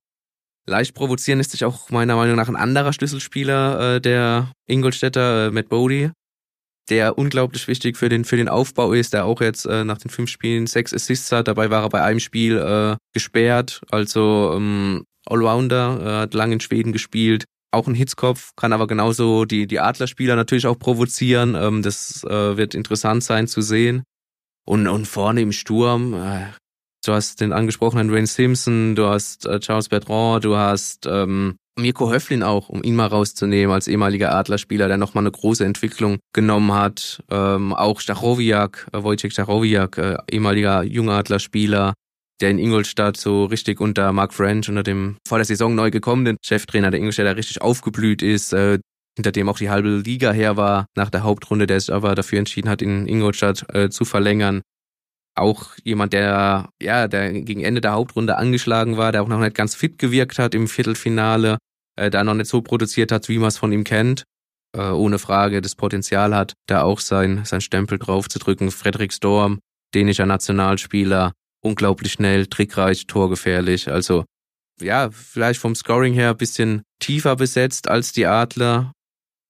Leicht 0.70 0.94
provozieren 0.96 1.40
ist 1.40 1.52
sich 1.52 1.66
auch 1.66 1.90
meiner 1.92 2.16
Meinung 2.16 2.36
nach 2.36 2.50
ein 2.50 2.58
anderer 2.58 2.94
Schlüsselspieler 2.94 3.96
äh, 3.96 4.02
der 4.02 4.52
Ingolstädter, 4.68 5.48
äh, 5.48 5.52
Matt 5.52 5.70
Bodie, 5.70 6.12
der 6.90 7.18
unglaublich 7.18 7.68
wichtig 7.68 7.98
für 7.98 8.10
den, 8.10 8.26
für 8.26 8.38
den 8.38 8.50
Aufbau 8.50 8.94
ist, 8.94 9.14
der 9.14 9.26
auch 9.26 9.42
jetzt 9.42 9.66
äh, 9.66 9.84
nach 9.84 9.98
den 9.98 10.10
fünf 10.10 10.30
Spielen 10.30 10.68
sechs 10.68 10.94
Assists 10.94 11.32
hat. 11.32 11.48
Dabei 11.48 11.70
war 11.70 11.84
er 11.84 11.90
bei 11.90 12.02
einem 12.02 12.20
Spiel 12.20 12.58
äh, 12.58 12.96
gesperrt, 13.14 13.82
also 13.92 14.54
ähm, 14.56 15.04
Allrounder, 15.26 16.00
äh, 16.02 16.22
hat 16.22 16.34
lange 16.34 16.54
in 16.54 16.60
Schweden 16.60 16.94
gespielt. 16.94 17.46
Auch 17.72 17.88
ein 17.88 17.96
Hitzkopf, 17.96 18.52
kann 18.56 18.72
aber 18.72 18.88
genauso 18.88 19.46
die, 19.46 19.68
die 19.68 19.80
Adlerspieler 19.80 20.36
natürlich 20.36 20.68
auch 20.68 20.80
provozieren. 20.80 21.56
Ähm, 21.56 21.82
das 21.82 22.24
äh, 22.24 22.58
wird 22.58 22.74
interessant 22.74 23.24
sein 23.24 23.48
zu 23.48 23.62
sehen. 23.62 24.04
Und, 24.66 24.88
und 24.88 25.06
vorne 25.06 25.42
im 25.42 25.52
Sturm, 25.52 26.14
äh, 26.14 26.48
du 27.06 27.14
hast 27.14 27.42
den 27.42 27.54
angesprochenen 27.54 28.12
Wayne 28.12 28.28
Simpson, 28.28 28.96
du 28.96 29.08
hast 29.08 29.46
äh, 29.46 29.60
Charles 29.60 29.90
Bertrand, 29.90 30.46
du 30.46 30.56
hast 30.56 31.06
ähm, 31.06 31.58
Mirko 31.78 32.12
Höflin 32.12 32.44
auch, 32.44 32.70
um 32.70 32.84
ihn 32.84 32.96
mal 32.96 33.08
rauszunehmen, 33.08 33.74
als 33.74 33.88
ehemaliger 33.88 34.34
Adlerspieler, 34.34 34.88
der 34.88 34.98
nochmal 34.98 35.24
eine 35.24 35.32
große 35.32 35.64
Entwicklung 35.64 36.18
genommen 36.34 36.74
hat. 36.74 37.24
Ähm, 37.30 37.74
auch 37.74 38.00
Stachowiak, 38.00 38.88
äh, 38.94 39.04
Wojciech 39.04 39.34
Stachowiak, 39.34 39.98
äh, 39.98 40.18
ehemaliger 40.32 40.84
Jungadlerspieler, 40.84 41.94
der 42.42 42.52
in 42.52 42.60
Ingolstadt 42.60 43.18
so 43.18 43.46
richtig 43.46 43.80
unter 43.80 44.12
Mark 44.12 44.34
French, 44.34 44.70
unter 44.70 44.84
dem 44.84 45.18
vor 45.28 45.38
der 45.38 45.46
Saison 45.46 45.76
neu 45.76 45.92
gekommenen 45.92 46.38
Cheftrainer 46.44 46.92
der 46.92 47.00
Ingolstädter 47.00 47.36
richtig 47.36 47.62
aufgeblüht 47.62 48.22
ist, 48.22 48.54
äh, 48.54 48.80
hinter 49.16 49.32
dem 49.32 49.50
auch 49.50 49.58
die 49.58 49.70
halbe 49.70 49.98
Liga 49.98 50.32
her 50.32 50.58
war 50.58 50.86
nach 50.96 51.10
der 51.10 51.24
Hauptrunde, 51.24 51.68
der 51.68 51.80
sich 51.80 51.94
aber 51.94 52.16
dafür 52.16 52.40
entschieden 52.40 52.70
hat, 52.70 52.82
in 52.82 53.08
Ingolstadt 53.08 53.66
äh, 53.74 53.90
zu 53.90 54.06
verlängern. 54.06 54.62
Auch 55.36 55.76
jemand, 55.84 56.14
der 56.14 56.70
ja, 56.82 57.08
der 57.08 57.32
gegen 57.42 57.62
Ende 57.62 57.82
der 57.82 57.94
Hauptrunde 57.94 58.38
angeschlagen 58.38 58.98
war, 58.98 59.12
der 59.12 59.22
auch 59.22 59.28
noch 59.28 59.40
nicht 59.40 59.56
ganz 59.56 59.76
fit 59.76 60.00
gewirkt 60.00 60.40
hat 60.40 60.56
im 60.56 60.68
Viertelfinale, 60.68 61.58
äh, 61.98 62.10
da 62.10 62.24
noch 62.24 62.34
nicht 62.34 62.50
so 62.50 62.62
produziert 62.62 63.12
hat, 63.12 63.28
wie 63.30 63.38
man 63.38 63.50
es 63.50 63.58
von 63.58 63.72
ihm 63.72 63.84
kennt. 63.84 64.24
Äh, 64.76 64.90
ohne 64.90 65.20
Frage 65.20 65.62
das 65.62 65.76
Potenzial 65.76 66.36
hat, 66.36 66.54
da 66.68 66.84
auch 66.84 67.00
sein, 67.00 67.46
sein 67.46 67.62
Stempel 67.62 67.98
drauf 67.98 68.30
zu 68.30 68.40
drücken. 68.40 68.72
Frederik 68.72 69.14
Storm, 69.14 69.60
dänischer 69.94 70.26
Nationalspieler, 70.26 71.34
unglaublich 71.62 72.14
schnell, 72.14 72.48
trickreich, 72.48 73.08
torgefährlich. 73.08 73.90
Also 73.92 74.26
ja, 74.80 75.10
vielleicht 75.12 75.60
vom 75.60 75.76
Scoring 75.76 76.14
her 76.14 76.32
ein 76.32 76.38
bisschen 76.38 76.84
tiefer 77.00 77.36
besetzt 77.36 77.88
als 77.88 78.12
die 78.12 78.28
Adler. 78.28 78.92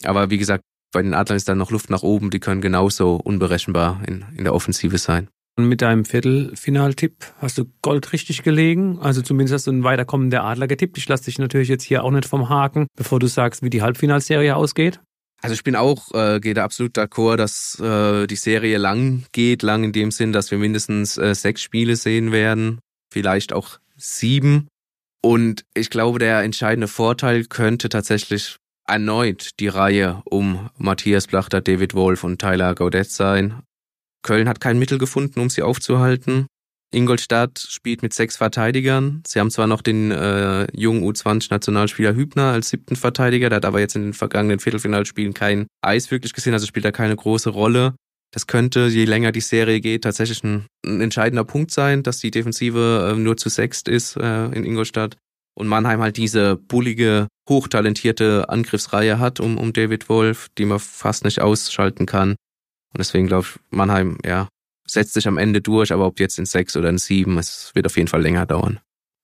Aber 0.03 0.29
wie 0.29 0.37
gesagt, 0.37 0.63
bei 0.93 1.01
den 1.01 1.13
Adlern 1.13 1.37
ist 1.37 1.49
dann 1.49 1.57
noch 1.57 1.71
Luft 1.71 1.89
nach 1.89 2.03
oben. 2.03 2.29
Die 2.29 2.39
können 2.39 2.61
genauso 2.61 3.15
unberechenbar 3.15 4.01
in, 4.07 4.25
in 4.37 4.45
der 4.45 4.53
Offensive 4.53 4.97
sein. 4.97 5.27
Mit 5.59 5.81
deinem 5.81 6.05
Viertelfinaltipp 6.05 7.33
hast 7.39 7.57
du 7.57 7.65
Gold 7.81 8.13
richtig 8.13 8.43
gelegen. 8.43 8.99
Also 8.99 9.23
zumindest 9.23 9.55
hast 9.55 9.67
du 9.67 9.71
ein 9.71 9.83
Weiterkommen 9.83 10.29
der 10.29 10.43
Adler 10.43 10.67
getippt. 10.67 10.99
Ich 10.99 11.09
lasse 11.09 11.25
dich 11.25 11.39
natürlich 11.39 11.67
jetzt 11.67 11.83
hier 11.83 12.03
auch 12.03 12.11
nicht 12.11 12.25
vom 12.25 12.47
Haken, 12.47 12.85
bevor 12.95 13.19
du 13.19 13.25
sagst, 13.25 13.63
wie 13.63 13.71
die 13.71 13.81
Halbfinalserie 13.81 14.55
ausgeht. 14.55 14.99
Also 15.41 15.55
ich 15.55 15.63
bin 15.63 15.75
auch, 15.75 16.13
äh, 16.13 16.39
gehe 16.39 16.53
da 16.53 16.63
absolut 16.63 16.95
d'accord, 16.95 17.37
dass 17.37 17.79
äh, 17.79 18.27
die 18.27 18.35
Serie 18.35 18.77
lang 18.77 19.25
geht, 19.31 19.63
lang 19.63 19.83
in 19.83 19.93
dem 19.93 20.11
Sinn, 20.11 20.31
dass 20.31 20.51
wir 20.51 20.59
mindestens 20.59 21.17
äh, 21.17 21.33
sechs 21.33 21.63
Spiele 21.63 21.95
sehen 21.95 22.31
werden, 22.31 22.79
vielleicht 23.11 23.51
auch 23.51 23.79
sieben. 23.95 24.67
Und 25.23 25.63
ich 25.73 25.89
glaube, 25.89 26.19
der 26.19 26.41
entscheidende 26.41 26.87
Vorteil 26.87 27.45
könnte 27.45 27.89
tatsächlich 27.89 28.57
erneut 28.87 29.51
die 29.59 29.67
Reihe 29.67 30.21
um 30.25 30.69
Matthias 30.77 31.27
Plachter, 31.27 31.61
David 31.61 31.93
Wolf 31.93 32.23
und 32.23 32.39
Tyler 32.39 32.75
Gaudet 32.75 33.11
sein. 33.11 33.63
Köln 34.23 34.49
hat 34.49 34.59
kein 34.59 34.79
Mittel 34.79 34.97
gefunden, 34.97 35.39
um 35.39 35.49
sie 35.49 35.61
aufzuhalten. 35.61 36.47
Ingolstadt 36.93 37.59
spielt 37.59 38.01
mit 38.01 38.13
sechs 38.13 38.37
Verteidigern. 38.37 39.21
Sie 39.27 39.39
haben 39.39 39.51
zwar 39.51 39.67
noch 39.67 39.81
den 39.81 40.11
äh, 40.11 40.67
jungen 40.73 41.03
U20-Nationalspieler 41.03 42.15
Hübner 42.15 42.51
als 42.53 42.69
siebten 42.69 42.95
Verteidiger, 42.95 43.49
der 43.49 43.57
hat 43.57 43.65
aber 43.65 43.81
jetzt 43.81 43.95
in 43.95 44.03
den 44.03 44.13
vergangenen 44.13 44.59
Viertelfinalspielen 44.59 45.33
kein 45.33 45.67
Eis 45.81 46.11
wirklich 46.11 46.33
gesehen, 46.33 46.53
also 46.53 46.65
spielt 46.65 46.85
da 46.85 46.91
keine 46.91 47.15
große 47.15 47.49
Rolle. 47.49 47.95
Das 48.33 48.47
könnte, 48.47 48.87
je 48.87 49.05
länger 49.05 49.31
die 49.31 49.41
Serie 49.41 49.81
geht, 49.81 50.03
tatsächlich 50.03 50.43
ein, 50.43 50.65
ein 50.85 51.01
entscheidender 51.01 51.43
Punkt 51.43 51.71
sein, 51.71 52.03
dass 52.03 52.19
die 52.19 52.31
Defensive 52.31 53.11
äh, 53.11 53.19
nur 53.19 53.37
zu 53.37 53.49
sechst 53.49 53.89
ist 53.89 54.15
äh, 54.15 54.45
in 54.47 54.63
Ingolstadt 54.63 55.17
und 55.57 55.67
Mannheim 55.67 56.01
halt 56.01 56.17
diese 56.17 56.55
bullige, 56.55 57.27
hochtalentierte 57.49 58.47
Angriffsreihe 58.47 59.19
hat 59.19 59.39
um, 59.39 59.57
um 59.57 59.73
David 59.73 60.07
Wolf, 60.07 60.47
die 60.57 60.65
man 60.65 60.79
fast 60.79 61.25
nicht 61.25 61.41
ausschalten 61.41 62.05
kann. 62.05 62.35
Und 62.93 62.99
deswegen 62.99 63.27
glaube 63.27 63.47
ich, 63.47 63.59
Mannheim, 63.69 64.17
ja, 64.25 64.47
setzt 64.85 65.13
sich 65.13 65.27
am 65.27 65.37
Ende 65.37 65.61
durch, 65.61 65.91
aber 65.91 66.05
ob 66.05 66.19
jetzt 66.19 66.39
in 66.39 66.45
sechs 66.45 66.75
oder 66.75 66.89
in 66.89 66.97
sieben, 66.97 67.37
es 67.37 67.71
wird 67.73 67.85
auf 67.85 67.97
jeden 67.97 68.07
Fall 68.07 68.21
länger 68.21 68.45
dauern. 68.45 68.79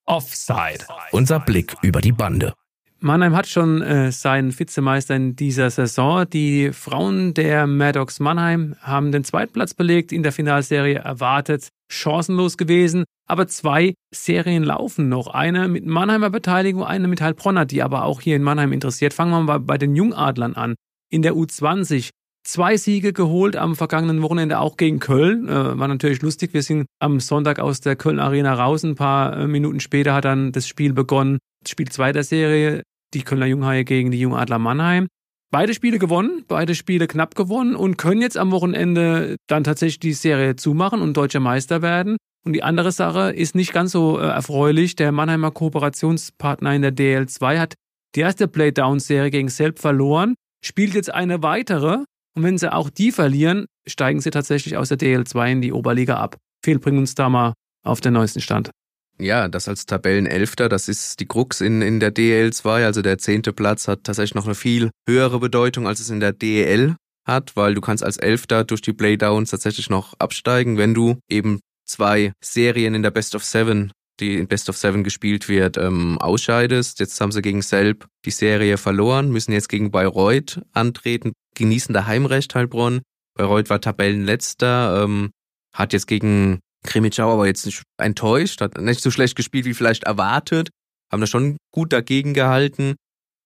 Offside. 0.06 0.86
Unser 1.12 1.40
Blick 1.40 1.76
über 1.82 2.02
die 2.02 2.12
Bande. 2.12 2.54
Mannheim 3.00 3.36
hat 3.36 3.48
schon 3.48 3.82
äh, 3.82 4.14
seinen 4.14 4.58
Vizemeister 4.58 5.16
in 5.16 5.36
dieser 5.36 5.70
Saison. 5.70 6.26
Die 6.30 6.72
Frauen 6.72 7.34
der 7.34 7.68
Maddox 7.68 8.22
Mannheim 8.22 8.76
haben 8.80 9.12
den 9.12 9.26
Zweitplatz 9.26 9.74
belegt 9.74 10.14
in 10.14 10.24
der 10.24 10.32
Finalserie 10.32 11.00
erwartet. 11.00 11.68
Chancenlos 11.92 12.58
gewesen. 12.58 13.04
Aber 13.28 13.48
zwei 13.48 13.94
Serien 14.14 14.64
laufen 14.64 15.10
noch. 15.10 15.28
Eine 15.28 15.68
mit 15.68 15.86
Mannheimer 15.86 16.30
Beteiligung, 16.30 16.86
eine 16.86 17.10
mit 17.10 17.20
Heilbronner, 17.20 17.66
die 17.66 17.84
aber 17.84 18.06
auch 18.06 18.22
hier 18.22 18.38
in 18.38 18.44
Mannheim 18.44 18.72
interessiert. 18.72 19.14
Fangen 19.14 19.32
wir 19.32 19.42
mal 19.42 19.60
bei 19.60 19.78
den 19.78 19.98
Jungadlern 19.98 20.56
an. 20.56 20.76
In 21.10 21.24
der 21.24 21.34
U20 21.34 22.10
zwei 22.44 22.78
Siege 22.78 23.14
geholt 23.14 23.56
am 23.56 23.76
vergangenen 23.76 24.22
Wochenende 24.22 24.60
auch 24.60 24.78
gegen 24.78 25.00
Köln. 25.00 25.48
Äh, 25.48 25.78
war 25.78 25.88
natürlich 25.88 26.22
lustig. 26.22 26.54
Wir 26.54 26.64
sind 26.64 26.86
am 27.00 27.20
Sonntag 27.20 27.60
aus 27.60 27.80
der 27.80 27.96
Köln 27.96 28.20
Arena 28.20 28.54
raus. 28.54 28.84
Ein 28.84 28.96
paar 28.96 29.38
äh, 29.38 29.48
Minuten 29.48 29.80
später 29.80 30.14
hat 30.14 30.26
dann 30.26 30.52
das 30.52 30.68
Spiel 30.68 30.94
begonnen. 30.94 31.40
Spiel 31.68 31.90
2 31.90 32.12
der 32.12 32.24
Serie. 32.24 32.84
Die 33.14 33.24
Kölner 33.24 33.46
Junghaie 33.46 33.84
gegen 33.84 34.12
die 34.12 34.20
Jungadler 34.20 34.60
Mannheim. 34.60 35.08
Beide 35.52 35.76
Spiele 35.76 36.00
gewonnen, 36.00 36.46
beide 36.48 36.74
Spiele 36.74 37.06
knapp 37.06 37.36
gewonnen 37.36 37.76
und 37.76 37.98
können 37.98 38.22
jetzt 38.22 38.40
am 38.40 38.50
Wochenende 38.50 39.36
dann 39.46 39.64
tatsächlich 39.64 40.00
die 40.00 40.14
Serie 40.14 40.56
zumachen 40.56 41.00
und 41.00 41.16
deutscher 41.16 41.40
Meister 41.40 41.84
werden. 41.84 42.18
Und 42.44 42.54
die 42.54 42.64
andere 42.64 42.92
Sache 42.92 43.32
ist 43.32 43.54
nicht 43.54 43.72
ganz 43.72 43.92
so 43.92 44.20
äh, 44.20 44.24
erfreulich. 44.24 44.96
Der 44.96 45.12
Mannheimer 45.12 45.52
Kooperationspartner 45.52 46.74
in 46.74 46.82
der 46.82 46.92
DL2 46.92 47.60
hat 47.60 47.76
die 48.16 48.22
erste 48.22 48.48
Playdown-Serie 48.48 49.30
gegen 49.30 49.50
Selb 49.50 49.80
verloren, 49.80 50.36
spielt 50.64 50.94
jetzt 50.94 51.14
eine 51.14 51.42
weitere 51.44 52.04
und 52.36 52.44
wenn 52.44 52.58
sie 52.58 52.72
auch 52.72 52.90
die 52.90 53.12
verlieren, 53.12 53.66
steigen 53.88 54.22
sie 54.22 54.32
tatsächlich 54.32 54.78
aus 54.78 54.90
der 54.90 54.98
DL2 54.98 55.52
in 55.52 55.62
die 55.62 55.74
Oberliga 55.74 56.18
ab. 56.18 56.38
Fehl 56.64 56.80
bringen 56.80 57.00
uns 57.00 57.16
da 57.16 57.30
mal 57.30 57.54
auf 57.84 58.02
den 58.02 58.14
neuesten 58.14 58.42
Stand. 58.42 58.72
Ja, 59.20 59.48
das 59.48 59.68
als 59.68 59.86
Tabellenelfter, 59.86 60.70
das 60.70 60.88
ist 60.88 61.20
die 61.20 61.28
Krux 61.28 61.62
in, 61.62 61.82
in 61.82 62.00
der 62.00 62.14
DL2. 62.14 62.86
Also 62.86 63.02
der 63.02 63.20
zehnte 63.20 63.54
Platz 63.54 63.88
hat 63.88 64.04
tatsächlich 64.04 64.36
noch 64.36 64.46
eine 64.46 64.56
viel 64.56 64.90
höhere 65.08 65.40
Bedeutung, 65.40 65.88
als 65.88 66.00
es 66.00 66.10
in 66.10 66.20
der 66.20 66.34
DL 66.34 66.96
hat, 67.26 67.56
weil 67.56 67.76
du 67.76 67.82
kannst 67.82 68.04
als 68.04 68.18
Elfter 68.18 68.64
durch 68.64 68.82
die 68.82 68.94
Playdowns 68.94 69.52
tatsächlich 69.52 69.90
noch 69.90 70.14
absteigen, 70.20 70.78
wenn 70.78 70.94
du 70.94 71.20
eben 71.30 71.60
zwei 71.86 72.34
Serien 72.44 72.96
in 72.96 73.04
der 73.04 73.12
Best 73.12 73.36
of 73.36 73.44
Seven, 73.44 73.92
die 74.20 74.36
in 74.36 74.48
Best 74.48 74.70
of 74.70 74.78
Seven 74.78 75.04
gespielt 75.04 75.50
wird, 75.50 75.78
ähm, 75.78 76.18
ausscheidest. 76.20 77.00
Jetzt 77.00 77.20
haben 77.20 77.32
sie 77.32 77.42
gegen 77.42 77.62
Selb 77.62 78.08
die 78.26 78.32
Serie 78.32 78.78
verloren, 78.78 79.32
müssen 79.32 79.54
jetzt 79.54 79.70
gegen 79.70 79.92
Bayreuth 79.92 80.62
antreten 80.72 81.34
genießen 81.56 81.94
da 81.94 82.06
Heimrecht 82.06 82.56
Heilbronn. 82.56 83.02
Bayreuth 83.36 83.70
war 83.70 83.82
Tabellenletzter, 83.82 85.04
ähm, 85.04 85.32
hat 85.74 85.94
jetzt 85.94 86.08
gegen 86.08 86.60
Krimitschau 86.84 87.32
aber 87.32 87.48
jetzt 87.48 87.66
nicht 87.66 87.84
enttäuscht, 87.98 88.62
hat 88.62 88.78
nicht 88.78 89.02
so 89.02 89.12
schlecht 89.12 89.36
gespielt 89.36 89.66
wie 89.66 89.74
vielleicht 89.74 90.04
erwartet, 90.04 90.70
haben 91.12 91.22
da 91.22 91.28
schon 91.28 91.58
gut 91.72 91.94
dagegen 91.94 92.34
gehalten, 92.34 92.96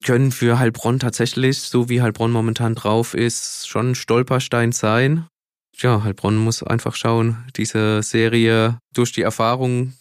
können 0.03 0.31
für 0.31 0.59
Heilbronn 0.59 0.99
tatsächlich, 0.99 1.59
so 1.59 1.89
wie 1.89 2.01
Heilbronn 2.01 2.31
momentan 2.31 2.75
drauf 2.75 3.13
ist, 3.13 3.67
schon 3.67 3.91
ein 3.91 3.95
Stolperstein 3.95 4.71
sein. 4.71 5.27
Ja, 5.75 6.03
Heilbronn 6.03 6.37
muss 6.37 6.63
einfach 6.63 6.95
schauen, 6.95 7.45
diese 7.55 8.01
Serie 8.01 8.79
durch 8.93 9.11
die 9.11 9.21
Erfahrung, 9.21 9.93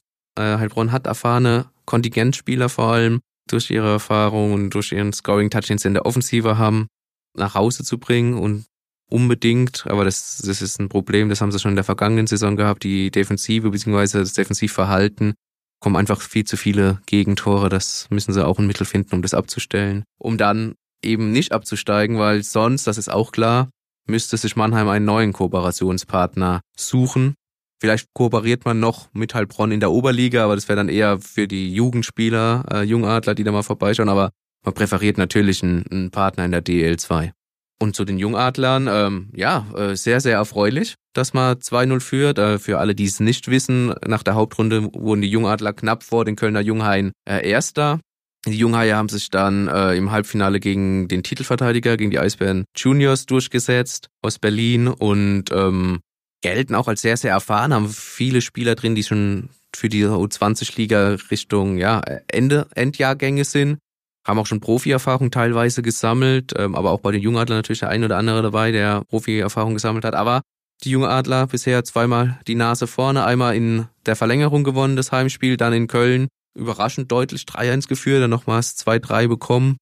Heilbronn 0.42 0.92
hat 0.92 1.06
erfahrene 1.06 1.66
Kontingentspieler 1.84 2.68
vor 2.68 2.92
allem, 2.92 3.20
durch 3.48 3.70
ihre 3.70 3.92
Erfahrung 3.92 4.52
und 4.52 4.70
durch 4.70 4.92
ihren 4.92 5.12
Scoring-Touch, 5.12 5.66
den 5.66 5.78
sie 5.78 5.88
in 5.88 5.94
der 5.94 6.06
Offensive 6.06 6.58
haben, 6.58 6.88
nach 7.36 7.54
Hause 7.54 7.84
zu 7.84 7.98
bringen 7.98 8.34
und 8.34 8.66
unbedingt, 9.08 9.86
aber 9.86 10.04
das, 10.04 10.42
das 10.44 10.62
ist 10.62 10.80
ein 10.80 10.88
Problem, 10.88 11.28
das 11.28 11.40
haben 11.40 11.52
sie 11.52 11.60
schon 11.60 11.70
in 11.70 11.76
der 11.76 11.84
vergangenen 11.84 12.26
Saison 12.26 12.56
gehabt, 12.56 12.82
die 12.82 13.10
Defensive 13.10 13.70
bzw. 13.70 14.18
das 14.18 14.32
Defensivverhalten 14.32 15.34
kommen 15.80 15.96
einfach 15.96 16.20
viel 16.20 16.44
zu 16.44 16.56
viele 16.56 17.00
Gegentore, 17.06 17.68
das 17.68 18.08
müssen 18.10 18.32
sie 18.32 18.44
auch 18.44 18.58
ein 18.58 18.66
Mittel 18.66 18.86
finden, 18.86 19.14
um 19.14 19.22
das 19.22 19.34
abzustellen, 19.34 20.04
um 20.18 20.38
dann 20.38 20.74
eben 21.04 21.30
nicht 21.30 21.52
abzusteigen, 21.52 22.18
weil 22.18 22.42
sonst, 22.42 22.86
das 22.86 22.98
ist 22.98 23.10
auch 23.10 23.30
klar, 23.30 23.68
müsste 24.08 24.36
sich 24.36 24.56
Mannheim 24.56 24.88
einen 24.88 25.04
neuen 25.04 25.32
Kooperationspartner 25.32 26.60
suchen. 26.76 27.34
Vielleicht 27.80 28.08
kooperiert 28.14 28.64
man 28.64 28.80
noch 28.80 29.08
mit 29.12 29.34
Heilbronn 29.34 29.70
in 29.70 29.80
der 29.80 29.90
Oberliga, 29.90 30.44
aber 30.44 30.54
das 30.54 30.68
wäre 30.68 30.76
dann 30.76 30.88
eher 30.88 31.18
für 31.18 31.46
die 31.46 31.72
Jugendspieler, 31.74 32.64
äh, 32.72 32.82
Jungadler, 32.82 33.34
die 33.34 33.44
da 33.44 33.52
mal 33.52 33.62
vorbeischauen, 33.62 34.08
aber 34.08 34.30
man 34.64 34.74
präferiert 34.74 35.18
natürlich 35.18 35.62
einen, 35.62 35.84
einen 35.90 36.10
Partner 36.10 36.44
in 36.44 36.52
der 36.52 36.64
DL2. 36.64 37.32
Und 37.78 37.94
zu 37.94 38.06
den 38.06 38.18
Jungadlern, 38.18 38.88
ähm, 38.90 39.28
ja, 39.34 39.66
äh, 39.76 39.96
sehr, 39.96 40.20
sehr 40.20 40.36
erfreulich, 40.36 40.94
dass 41.12 41.34
man 41.34 41.58
2-0 41.58 42.00
führt. 42.00 42.38
Äh, 42.38 42.58
für 42.58 42.78
alle, 42.78 42.94
die 42.94 43.04
es 43.04 43.20
nicht 43.20 43.48
wissen, 43.48 43.94
nach 44.06 44.22
der 44.22 44.34
Hauptrunde 44.34 44.88
wurden 44.94 45.20
die 45.20 45.28
Jungadler 45.28 45.74
knapp 45.74 46.02
vor 46.02 46.24
den 46.24 46.36
Kölner 46.36 46.60
Junghaien 46.60 47.12
äh, 47.28 47.46
Erster. 47.46 48.00
Die 48.46 48.56
Junghaie 48.56 48.94
haben 48.94 49.08
sich 49.08 49.28
dann 49.28 49.68
äh, 49.68 49.94
im 49.94 50.10
Halbfinale 50.10 50.58
gegen 50.58 51.08
den 51.08 51.22
Titelverteidiger, 51.22 51.96
gegen 51.96 52.12
die 52.12 52.18
Eisbären 52.18 52.64
Juniors 52.76 53.26
durchgesetzt 53.26 54.08
aus 54.22 54.38
Berlin 54.38 54.88
und 54.88 55.50
ähm, 55.52 56.00
gelten 56.46 56.76
auch 56.76 56.86
als 56.86 57.02
sehr, 57.02 57.16
sehr 57.16 57.32
erfahren, 57.32 57.74
haben 57.74 57.88
viele 57.88 58.40
Spieler 58.40 58.76
drin, 58.76 58.94
die 58.94 59.02
schon 59.02 59.48
für 59.74 59.88
die 59.88 60.04
U20-Liga 60.04 61.16
Richtung 61.30 61.76
ja, 61.76 62.00
Ende, 62.28 62.68
Endjahrgänge 62.74 63.44
sind. 63.44 63.78
Haben 64.24 64.38
auch 64.38 64.46
schon 64.46 64.60
Profi-Erfahrung 64.60 65.32
teilweise 65.32 65.82
gesammelt, 65.82 66.52
ähm, 66.56 66.76
aber 66.76 66.92
auch 66.92 67.00
bei 67.00 67.10
den 67.10 67.20
Jungadlern 67.20 67.58
natürlich 67.58 67.80
der 67.80 67.88
ein 67.88 68.04
oder 68.04 68.16
andere 68.16 68.42
dabei, 68.42 68.70
der 68.70 69.02
Profi-Erfahrung 69.08 69.74
gesammelt 69.74 70.04
hat. 70.04 70.14
Aber 70.14 70.42
die 70.84 70.90
Jungadler 70.90 71.48
bisher 71.48 71.82
zweimal 71.84 72.38
die 72.46 72.54
Nase 72.54 72.86
vorne, 72.86 73.24
einmal 73.24 73.56
in 73.56 73.86
der 74.06 74.14
Verlängerung 74.14 74.62
gewonnen, 74.62 74.94
das 74.94 75.10
Heimspiel, 75.10 75.56
dann 75.56 75.72
in 75.72 75.88
Köln 75.88 76.28
überraschend 76.56 77.10
deutlich 77.10 77.42
3-1 77.42 77.88
geführt, 77.88 78.22
dann 78.22 78.30
nochmals 78.30 78.78
2-3 78.78 79.26
bekommen 79.26 79.78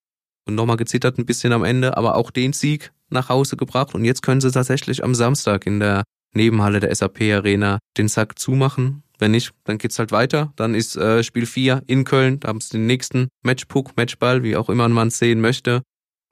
und 0.47 0.55
nochmal 0.55 0.77
gezittert 0.79 1.19
ein 1.19 1.27
bisschen 1.27 1.53
am 1.53 1.65
Ende, 1.65 1.97
aber 1.97 2.15
auch 2.17 2.31
den 2.31 2.55
Sieg 2.55 2.93
nach 3.11 3.29
Hause 3.29 3.57
gebracht. 3.57 3.95
Und 3.95 4.05
jetzt 4.05 4.23
können 4.23 4.41
sie 4.41 4.51
tatsächlich 4.51 5.05
am 5.05 5.15
Samstag 5.15 5.67
in 5.67 5.81
der 5.81 6.05
Nebenhalle 6.35 6.81
der 6.81 6.95
SAP 6.95 7.21
Arena 7.23 7.79
den 7.97 8.09
Sack 8.09 8.39
zumachen 8.39 9.05
wenn 9.19 9.31
nicht, 9.31 9.53
dann 9.65 9.79
geht's 9.79 9.99
halt 9.99 10.13
weiter. 10.13 10.53
Dann 10.57 10.75
ist 10.75 10.97
äh, 10.97 11.23
Spiel 11.23 11.47
4 11.47 11.85
in 11.87 12.05
Köln, 12.05 12.41
da 12.41 12.49
haben 12.49 12.61
sie 12.61 12.73
den 12.73 12.87
nächsten 12.87 13.29
Matchpuck, 13.43 13.97
Matchball, 13.97 14.43
wie 14.43 14.57
auch 14.57 14.69
immer 14.69 14.89
man 14.89 15.09
es 15.09 15.19
sehen 15.19 15.41
möchte. 15.41 15.83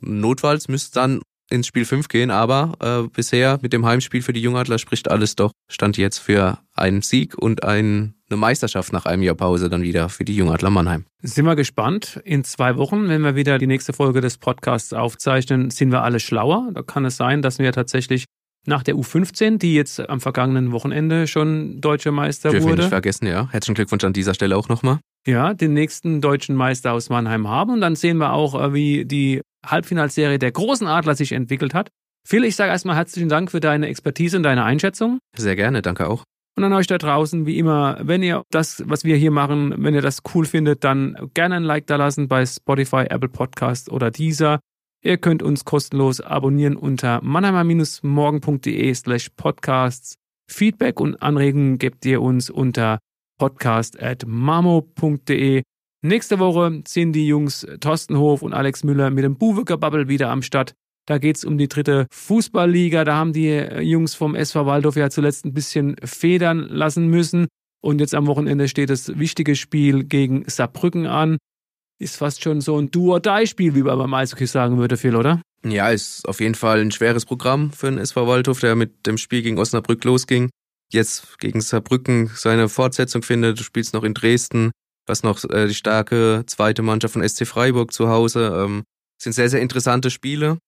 Notfalls 0.01 0.69
müsste 0.69 0.95
dann 0.95 1.23
ins 1.49 1.67
Spiel 1.67 1.85
5 1.85 2.09
gehen, 2.09 2.31
aber 2.31 2.73
äh, 2.81 3.09
bisher 3.09 3.59
mit 3.63 3.73
dem 3.73 3.85
Heimspiel 3.85 4.23
für 4.23 4.33
die 4.33 4.41
Jungadler 4.41 4.79
spricht 4.79 5.11
alles 5.11 5.37
doch, 5.37 5.53
stand 5.71 5.97
jetzt 5.97 6.19
für 6.19 6.59
einen 6.75 7.03
Sieg 7.03 7.37
und 7.37 7.63
ein, 7.63 8.15
eine 8.31 8.37
Meisterschaft 8.39 8.93
nach 8.93 9.05
einem 9.05 9.23
Jahr 9.23 9.35
Pause 9.35 9.69
dann 9.69 9.83
wieder 9.83 10.09
für 10.09 10.25
die 10.25 10.35
Jungadler 10.35 10.71
Mannheim. 10.71 11.05
Sind 11.21 11.45
wir 11.45 11.55
gespannt. 11.55 12.21
In 12.25 12.43
zwei 12.43 12.77
Wochen, 12.77 13.09
wenn 13.09 13.23
wir 13.23 13.37
wieder 13.37 13.59
die 13.59 13.67
nächste 13.67 13.93
Folge 13.93 14.21
des 14.21 14.39
Podcasts 14.39 14.93
aufzeichnen, 14.93 15.71
sind 15.71 15.93
wir 15.93 16.03
alle 16.03 16.21
schlauer. 16.21 16.71
Da 16.73 16.83
kann 16.83 17.05
es 17.05 17.17
sein, 17.17 17.43
dass 17.43 17.59
wir 17.59 17.71
tatsächlich 17.73 18.25
nach 18.67 18.83
der 18.83 18.95
U15, 18.95 19.59
die 19.59 19.75
jetzt 19.75 20.09
am 20.09 20.21
vergangenen 20.21 20.73
Wochenende 20.73 21.27
schon 21.27 21.81
deutscher 21.81 22.13
Meister 22.13 22.51
Dürfen 22.51 22.69
wurde. 22.69 22.83
nicht 22.83 22.89
vergessen, 22.89 23.27
ja. 23.27 23.49
Herzlichen 23.51 23.75
Glückwunsch 23.75 24.05
an 24.05 24.13
dieser 24.13 24.35
Stelle 24.35 24.57
auch 24.57 24.69
nochmal. 24.69 25.01
Ja, 25.27 25.55
den 25.55 25.73
nächsten 25.73 26.21
deutschen 26.21 26.57
Meister 26.57 26.93
aus 26.93 27.09
Mannheim 27.09 27.49
haben. 27.49 27.73
Und 27.73 27.81
dann 27.81 27.97
sehen 27.97 28.19
wir 28.19 28.33
auch, 28.33 28.61
äh, 28.61 28.75
wie 28.75 29.05
die 29.05 29.41
Halbfinalserie 29.65 30.39
der 30.39 30.53
großen 30.53 30.87
Adler 30.87 31.15
sich 31.15 31.33
entwickelt 31.33 31.75
hat. 31.75 31.89
Phil, 32.27 32.45
ich 32.45 32.57
sage 32.57 32.71
erstmal 32.71 32.97
herzlichen 32.97 33.29
Dank 33.29 33.51
für 33.51 33.61
deine 33.61 33.89
Expertise 33.89 34.37
und 34.37 34.45
deine 34.45 34.65
Einschätzung. 34.65 35.19
Sehr 35.37 35.57
gerne, 35.57 35.83
danke 35.83 36.09
auch. 36.09 36.25
Und 36.57 36.65
an 36.65 36.73
euch 36.73 36.87
da 36.87 36.99
draußen, 36.99 37.47
wie 37.47 37.59
immer, 37.59 37.99
wenn 38.03 38.23
ihr 38.23 38.43
das, 38.51 38.83
was 38.87 39.05
wir 39.05 39.17
hier 39.17 39.31
machen, 39.31 39.75
wenn 39.79 39.95
ihr 39.95 40.03
das 40.03 40.21
cool 40.35 40.45
findet, 40.45 40.85
dann 40.85 41.31
gerne 41.35 41.57
ein 41.57 41.63
Like 41.63 41.87
da 41.87 41.97
lassen 41.97 42.29
bei 42.29 42.45
Spotify, 42.45 43.07
Apple 43.09 43.31
Podcast 43.31 43.91
oder 43.91 44.11
Deezer. 44.11 44.61
Ihr 45.05 45.19
könnt 45.19 45.43
uns 45.43 45.65
kostenlos 45.65 46.21
abonnieren 46.21 46.77
unter 46.77 47.21
mannheimer-morgen.de 47.25 48.95
slash 48.95 49.31
podcasts. 49.31 50.15
Feedback 50.49 51.01
und 51.01 51.21
Anregungen 51.21 51.79
gebt 51.79 52.07
ihr 52.07 52.23
uns 52.23 52.51
unter 52.51 53.01
podcast.mamo.de. 53.39 55.63
Nächste 56.05 56.39
Woche 56.39 56.83
sind 56.87 57.15
die 57.15 57.27
Jungs 57.27 57.67
Thorsten 57.81 58.17
Hof 58.17 58.43
und 58.43 58.53
Alex 58.53 58.85
Müller 58.85 59.11
mit 59.11 59.25
dem 59.25 59.35
Buwecker 59.37 59.77
Bubble 59.77 60.07
wieder 60.07 60.31
am 60.31 60.43
Start. 60.43 60.73
Da 61.07 61.19
geht 61.19 61.37
es 61.37 61.45
um 61.45 61.59
die 61.59 61.67
dritte 61.67 62.07
Fußballliga. 62.13 63.05
Da 63.05 63.17
haben 63.17 63.33
die 63.33 63.57
Jungs 63.81 64.15
vom 64.15 64.37
SV 64.37 64.67
Waldorf 64.67 64.95
ja 64.95 65.11
zuletzt 65.11 65.45
ein 65.45 65.53
bisschen 65.53 65.97
federn 66.05 66.69
lassen 66.69 67.09
müssen. 67.09 67.49
Und 67.83 68.01
jetzt 68.01 68.15
am 68.15 68.29
Wochenende 68.29 68.69
steht 68.69 68.91
das 68.91 69.19
wichtige 69.19 69.57
Spiel 69.57 70.05
gegen 70.05 70.45
Saarbrücken 70.47 71.07
an. 71.07 71.39
Ist 72.03 72.17
fast 72.17 72.43
schon 72.43 72.61
so 72.61 72.77
ein 72.81 72.91
Do-or-Die-Spiel, 72.91 73.77
wie 73.77 73.85
man 73.85 73.97
beim 73.97 74.13
Eishockey 74.13 74.47
sagen 74.47 74.77
würde, 74.79 74.97
Phil, 74.97 75.15
oder? 75.15 75.41
Ja, 75.65 75.89
ist 75.91 76.29
auf 76.29 76.41
jeden 76.41 76.57
Fall 76.57 76.81
ein 76.81 76.91
schweres 76.91 77.25
Programm 77.25 77.71
für 77.71 77.87
den 77.87 77.99
SV 77.99 78.27
Waldhof, 78.27 78.59
der 78.59 78.75
mit 78.75 79.07
dem 79.07 79.19
Spiel 79.19 79.43
gegen 79.43 79.57
Osnabrück 79.57 80.03
losging. 80.03 80.51
Jetzt 80.91 81.39
gegen 81.39 81.61
Saarbrücken 81.61 82.29
seine 82.35 82.69
Fortsetzung 82.69 83.23
findet. 83.23 83.61
Du 83.61 83.63
spielst 83.63 83.95
noch 83.95 84.03
in 84.03 84.15
Dresden, 84.15 84.73
hast 85.09 85.23
noch 85.23 85.45
äh, 85.45 85.69
die 85.69 85.75
starke 85.75 86.43
zweite 86.49 86.83
Mannschaft 86.83 87.13
von 87.13 87.27
SC 87.27 87.47
Freiburg 87.47 87.93
zu 87.93 88.09
Hause. 88.09 88.53
Ähm, 88.53 88.83
sind 89.23 89.35
sehr, 89.35 89.49
sehr 89.49 89.61
interessante 89.61 90.11
Spiele. 90.11 90.59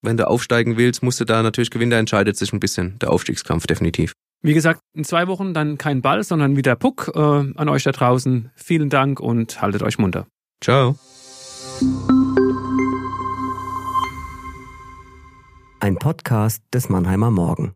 Wenn 0.00 0.16
du 0.16 0.26
aufsteigen 0.26 0.78
willst, 0.78 1.02
musst 1.02 1.20
du 1.20 1.26
da 1.26 1.42
natürlich 1.42 1.70
gewinnen. 1.70 1.90
Da 1.90 1.98
entscheidet 1.98 2.38
sich 2.38 2.54
ein 2.54 2.60
bisschen 2.60 2.98
der 3.00 3.10
Aufstiegskampf 3.10 3.66
definitiv. 3.66 4.14
Wie 4.42 4.54
gesagt, 4.54 4.80
in 4.94 5.04
zwei 5.04 5.28
Wochen 5.28 5.52
dann 5.52 5.76
kein 5.76 6.00
Ball, 6.00 6.24
sondern 6.24 6.56
wieder 6.56 6.74
Puck. 6.74 7.12
Äh, 7.14 7.18
an 7.18 7.68
euch 7.68 7.82
da 7.82 7.92
draußen 7.92 8.50
vielen 8.54 8.88
Dank 8.88 9.20
und 9.20 9.60
haltet 9.60 9.82
euch 9.82 9.98
munter. 9.98 10.26
Ciao. 10.62 10.96
Ein 15.80 15.96
Podcast 15.96 16.62
des 16.74 16.90
Mannheimer 16.90 17.30
Morgen. 17.30 17.72